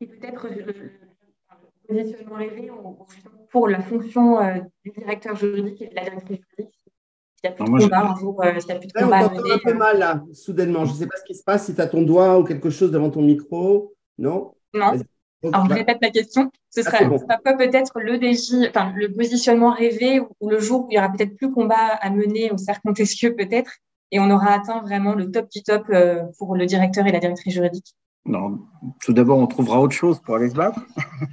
[0.00, 0.72] Et peut-être le,
[1.88, 2.70] positionnement rêvé
[3.50, 4.38] pour la fonction
[4.84, 6.79] du directeur juridique et de la directrice juridique,
[7.42, 9.32] il n'y a plus de combat un jour, euh, il a plus de combat.
[9.32, 10.84] On un peu mal là, soudainement.
[10.84, 12.70] Je ne sais pas ce qui se passe, si tu as ton doigt ou quelque
[12.70, 13.94] chose devant ton micro.
[14.18, 14.52] Non?
[14.74, 14.92] Non.
[15.42, 16.50] Alors, je répète ma question.
[16.68, 20.88] Ce ah, sera, pas peut-être le DJ, enfin, le positionnement rêvé ou, le jour où
[20.90, 23.72] il y aura peut-être plus combat à mener au cercle Montesquieu, peut-être,
[24.10, 27.20] et on aura atteint vraiment le top du top euh, pour le directeur et la
[27.20, 27.94] directrice juridique?
[28.26, 28.58] Non,
[29.02, 30.80] tout d'abord, on trouvera autre chose pour aller se battre.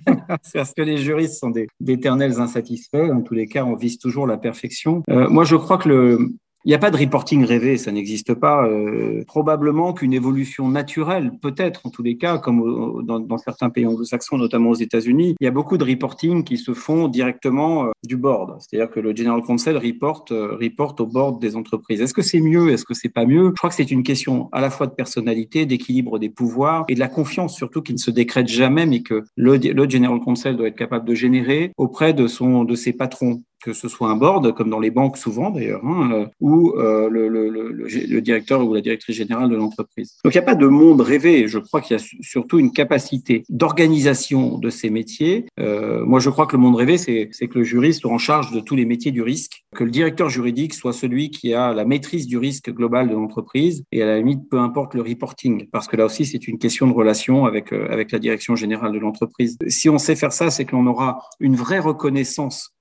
[0.53, 3.11] Parce que les juristes sont d'éternels insatisfaits.
[3.11, 5.03] En tous les cas, on vise toujours la perfection.
[5.09, 6.33] Euh, moi, je crois que le,
[6.67, 8.67] il n'y a pas de reporting rêvé, ça n'existe pas.
[8.67, 14.37] Euh, probablement qu'une évolution naturelle, peut-être en tous les cas, comme dans, certains pays anglo-saxons,
[14.37, 18.17] notamment aux États-Unis, il y a beaucoup de reporting qui se font directement euh, du
[18.17, 18.57] board.
[18.59, 22.01] C'est-à-dire que le General Counsel reporte, euh, reporte au board des entreprises.
[22.01, 22.69] Est-ce que c'est mieux?
[22.69, 23.45] Est-ce que c'est pas mieux?
[23.45, 26.95] Je crois que c'est une question à la fois de personnalité, d'équilibre des pouvoirs et
[26.95, 30.57] de la confiance surtout qui ne se décrète jamais, mais que le, le General Counsel
[30.57, 34.15] doit être capable de générer auprès de son de ses patrons que ce soit un
[34.15, 38.81] board, comme dans les banques souvent d'ailleurs, hein, euh, ou euh, le, directeur ou la
[38.81, 40.15] directrice générale de l'entreprise.
[40.23, 42.71] Donc il n'y a pas de monde rêvé, je crois qu'il y a surtout une
[42.71, 45.45] capacité d'organisation de ces métiers.
[45.59, 48.51] Euh, moi je crois que le monde rêvé, c'est que le juriste soit en charge
[48.51, 51.85] de tous les métiers du risque, que le directeur juridique soit celui qui a la
[51.85, 55.87] maîtrise du risque global de l'entreprise, et à la limite, peu importe le reporting, parce
[55.87, 59.57] que là aussi c'est une question de relation avec, avec la direction générale de l'entreprise.
[59.67, 62.76] Si on sait faire ça, c'est qu'on aura une vraie reconnaissance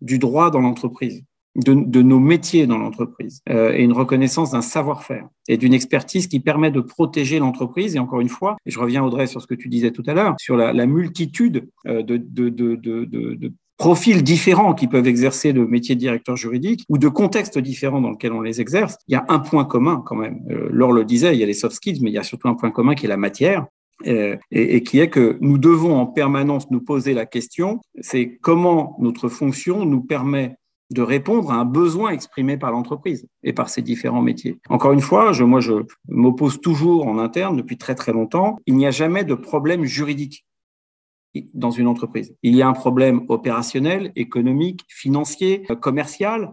[0.00, 1.22] du droit dans l'entreprise,
[1.56, 6.40] de, nos métiers dans l'entreprise, euh, et une reconnaissance d'un savoir-faire et d'une expertise qui
[6.40, 7.96] permet de protéger l'entreprise.
[7.96, 10.14] Et encore une fois, et je reviens Audrey sur ce que tu disais tout à
[10.14, 16.36] l'heure, sur la, multitude euh, de profils différents qui peuvent exercer le métier de directeur
[16.36, 19.64] juridique ou de contextes différents dans lesquels on les exerce, il y a un point
[19.64, 20.42] commun quand même.
[20.50, 22.48] Euh, Laure le disait, il y a les soft skills, mais il y a surtout
[22.48, 23.64] un point commun qui est la matière.
[24.06, 28.38] Euh, et, et, qui est que nous devons en permanence nous poser la question, c'est
[28.40, 30.56] comment notre fonction nous permet
[30.90, 34.58] de répondre à un besoin exprimé par l'entreprise et par ses différents métiers.
[34.68, 38.58] Encore une fois, je, moi, je m'oppose toujours en interne depuis très très longtemps.
[38.66, 40.44] Il n'y a jamais de problème juridique
[41.54, 42.34] dans une entreprise.
[42.42, 46.52] Il y a un problème opérationnel, économique, financier, commercial.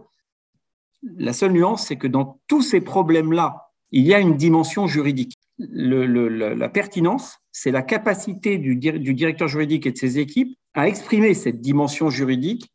[1.16, 5.37] La seule nuance, c'est que dans tous ces problèmes-là, il y a une dimension juridique
[5.58, 11.34] la pertinence, c'est la capacité du, du, directeur juridique et de ses équipes à exprimer
[11.34, 12.70] cette dimension juridique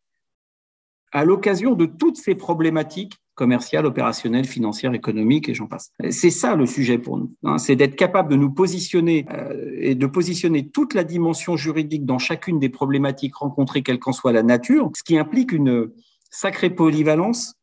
[1.11, 5.91] à l'occasion de toutes ces problématiques commerciales, opérationnelles, financières, économiques et j'en passe.
[6.09, 9.95] C'est ça le sujet pour nous, hein, c'est d'être capable de nous positionner euh, et
[9.95, 14.43] de positionner toute la dimension juridique dans chacune des problématiques rencontrées, quelle qu'en soit la
[14.43, 15.89] nature, ce qui implique une
[16.29, 17.55] sacrée polyvalence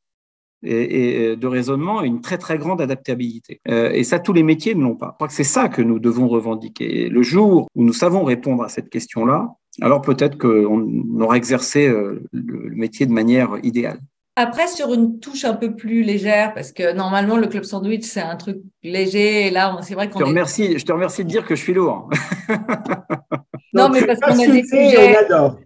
[0.63, 3.61] et, de raisonnement et une très très grande adaptabilité.
[3.69, 5.11] Euh, et ça, tous les métiers ne l'ont pas.
[5.13, 7.09] Je crois que c'est ça que nous devons revendiquer.
[7.09, 9.49] Le jour où nous savons répondre à cette question-là,
[9.81, 14.01] alors peut-être qu'on aura exercé euh, le métier de manière idéale.
[14.37, 18.23] Après, sur une touche un peu plus légère, parce que normalement, le club sandwich, c'est
[18.23, 19.49] un truc léger.
[19.49, 20.21] Et là, c'est vrai qu'on.
[20.21, 22.09] Je, te remercie, je te remercie de dire que je suis lourd.
[23.75, 25.17] non, mais parce qu'on a des sujets.
[25.31, 25.57] On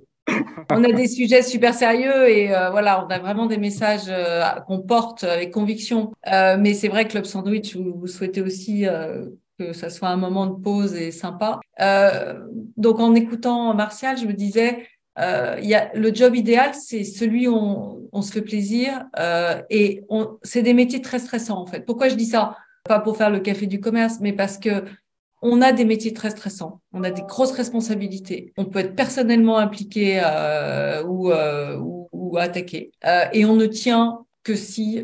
[0.70, 4.43] on a des sujets super sérieux et euh, voilà, on a vraiment des messages euh,
[4.66, 6.12] qu'on porte avec conviction.
[6.33, 8.87] Euh, mais c'est vrai que Club Sandwich, vous, souhaitez aussi
[9.59, 11.61] que ça soit un moment de pause et sympa.
[12.77, 14.87] donc en écoutant Martial, je me disais,
[15.18, 19.05] il y a, le job idéal, c'est celui où on, on, se fait plaisir
[19.70, 20.03] et
[20.43, 21.81] c'est des métiers très stressants en fait.
[21.81, 22.57] Pourquoi je dis ça?
[22.87, 24.85] Pas pour faire le café du commerce, mais parce que
[25.45, 29.59] on a des métiers très stressants, on a des grosses responsabilités, on peut être personnellement
[29.59, 35.03] impliqué euh, ou, euh, ou, attaqué, euh, et on ne tient que si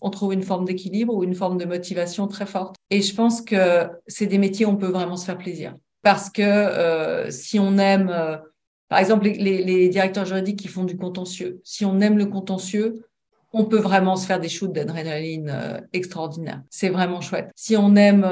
[0.00, 2.76] on, trouve une forme d'équilibre ou une forme de motivation très forte.
[2.90, 6.30] Et je pense que c'est des métiers où on peut vraiment se faire plaisir, parce
[6.30, 8.40] que si on aime,
[8.88, 13.04] par exemple, les, les, directeurs juridiques qui font du contentieux, si on aime le contentieux,
[13.52, 16.62] on peut vraiment se faire des shoots d'adrénaline extraordinaires.
[16.70, 17.50] C'est vraiment chouette.
[17.54, 18.24] Si on aime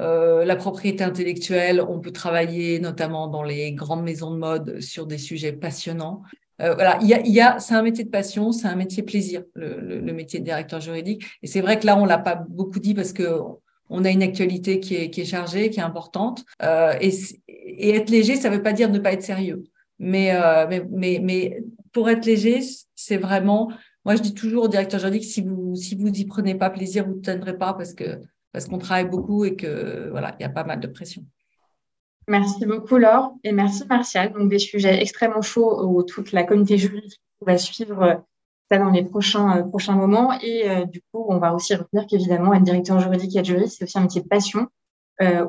[0.00, 5.06] euh, la propriété intellectuelle, on peut travailler notamment dans les grandes maisons de mode sur
[5.06, 6.22] des sujets passionnants.
[6.60, 9.02] Euh, voilà, il y a, y a c'est un métier de passion, c'est un métier
[9.02, 11.24] plaisir, le, le, métier de directeur juridique.
[11.42, 13.40] Et c'est vrai que là, on l'a pas beaucoup dit parce que
[13.88, 16.44] on a une actualité qui est, qui est chargée, qui est importante.
[16.62, 17.12] Euh, et,
[17.48, 19.64] et, être léger, ça ne veut pas dire ne pas être sérieux.
[19.98, 21.62] Mais, euh, mais, mais, mais,
[21.92, 22.60] pour être léger,
[22.94, 23.70] c'est vraiment.
[24.04, 27.06] Moi, je dis toujours au directeur juridique si vous si vous y prenez pas plaisir,
[27.06, 28.18] vous ne tiendrez pas parce que
[28.52, 31.24] parce qu'on travaille beaucoup et que voilà, il y a pas mal de pression.
[32.28, 34.32] Merci beaucoup Laure et merci Martial.
[34.32, 38.14] Donc des sujets extrêmement chauds où toute la communauté juridique va suivre euh,
[38.70, 42.06] ça dans les prochains euh, prochains moments et euh, du coup on va aussi retenir
[42.06, 44.68] qu'évidemment être directeur juridique et être juriste c'est aussi un métier de passion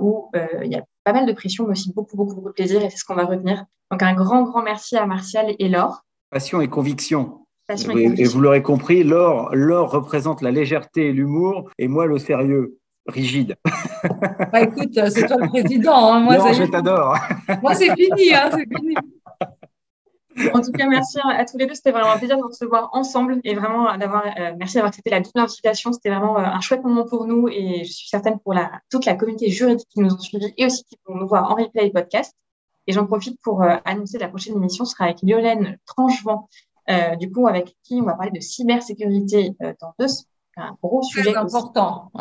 [0.01, 0.30] où
[0.62, 2.91] il y a pas mal de pression mais aussi beaucoup beaucoup beaucoup de plaisir et
[2.91, 3.66] c'est ce qu'on va retenir.
[3.89, 6.06] Donc un grand grand merci à Martial et Laure.
[6.30, 7.47] Passion et conviction.
[7.68, 11.88] Passion et, et, et vous l'aurez compris, Laure, Laure représente la légèreté et l'humour et
[11.88, 12.78] moi le sérieux
[13.08, 13.56] rigide.
[14.51, 16.14] Bah, écoute, c'est toi le président.
[16.14, 16.20] Hein.
[16.22, 17.18] Moi, non, je t'adore.
[17.62, 18.95] Moi, c'est fini, hein, fini.
[20.54, 21.76] En tout cas, merci à tous les deux.
[21.76, 25.12] C'était vraiment un plaisir de se voir ensemble et vraiment d'avoir, euh, merci d'avoir accepté
[25.12, 25.93] la double invitation.
[25.93, 29.06] C'était vraiment euh, un chouette moment pour nous et je suis certaine pour la, toute
[29.06, 31.88] la communauté juridique qui nous ont suivis et aussi qui vont nous voir en replay
[31.88, 32.36] et podcast.
[32.88, 36.49] Et j'en profite pour euh, annoncer la prochaine émission sera avec Violaine Tranchevent,
[37.18, 40.08] du coup, avec qui on va parler de cybersécurité dans deux
[40.58, 41.36] un gros sujet.
[41.36, 42.12] important.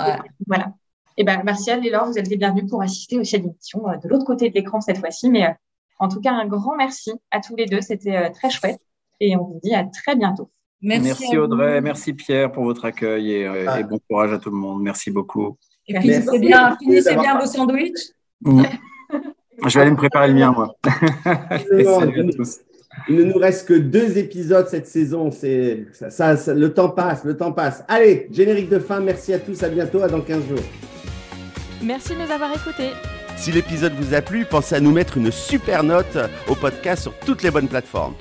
[0.47, 0.75] Voilà.
[1.19, 3.87] Et eh ben, Martial et Laure, vous êtes les bienvenus pour assister aussi à l'émission
[3.87, 5.29] euh, de l'autre côté de l'écran cette fois-ci.
[5.29, 5.53] Mais euh,
[5.99, 7.83] en tout cas, un grand merci à tous les deux.
[7.83, 8.81] C'était euh, très chouette.
[9.21, 10.51] Et on vous dit à très bientôt.
[10.81, 14.57] Merci, merci Audrey, merci Pierre pour votre accueil et, et, bon courage à tout le
[14.57, 14.83] monde.
[14.83, 15.57] Merci beaucoup.
[15.87, 18.15] Et finissez bien, finissez bien vos sandwichs.
[18.41, 18.65] Mmh.
[19.65, 20.75] Je vais aller me préparer le mien, moi.
[21.71, 22.59] Salut à tous.
[23.09, 25.31] Il ne nous reste que deux épisodes cette saison.
[25.31, 27.85] C'est ça, le temps passe, le temps passe.
[27.89, 29.01] Allez, générique de fin.
[29.01, 29.63] Merci à tous.
[29.63, 30.03] À bientôt.
[30.03, 30.59] À dans 15 jours.
[31.83, 32.91] Merci de nous avoir écoutés.
[33.37, 36.17] Si l'épisode vous a plu, pensez à nous mettre une super note
[36.49, 38.15] au podcast sur toutes les bonnes plateformes.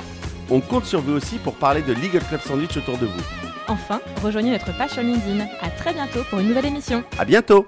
[0.50, 3.22] On compte sur vous aussi pour parler de Legal Club Sandwich autour de vous.
[3.68, 5.46] Enfin, rejoignez notre page sur LinkedIn.
[5.62, 7.04] À très bientôt pour une nouvelle émission.
[7.20, 7.68] À bientôt.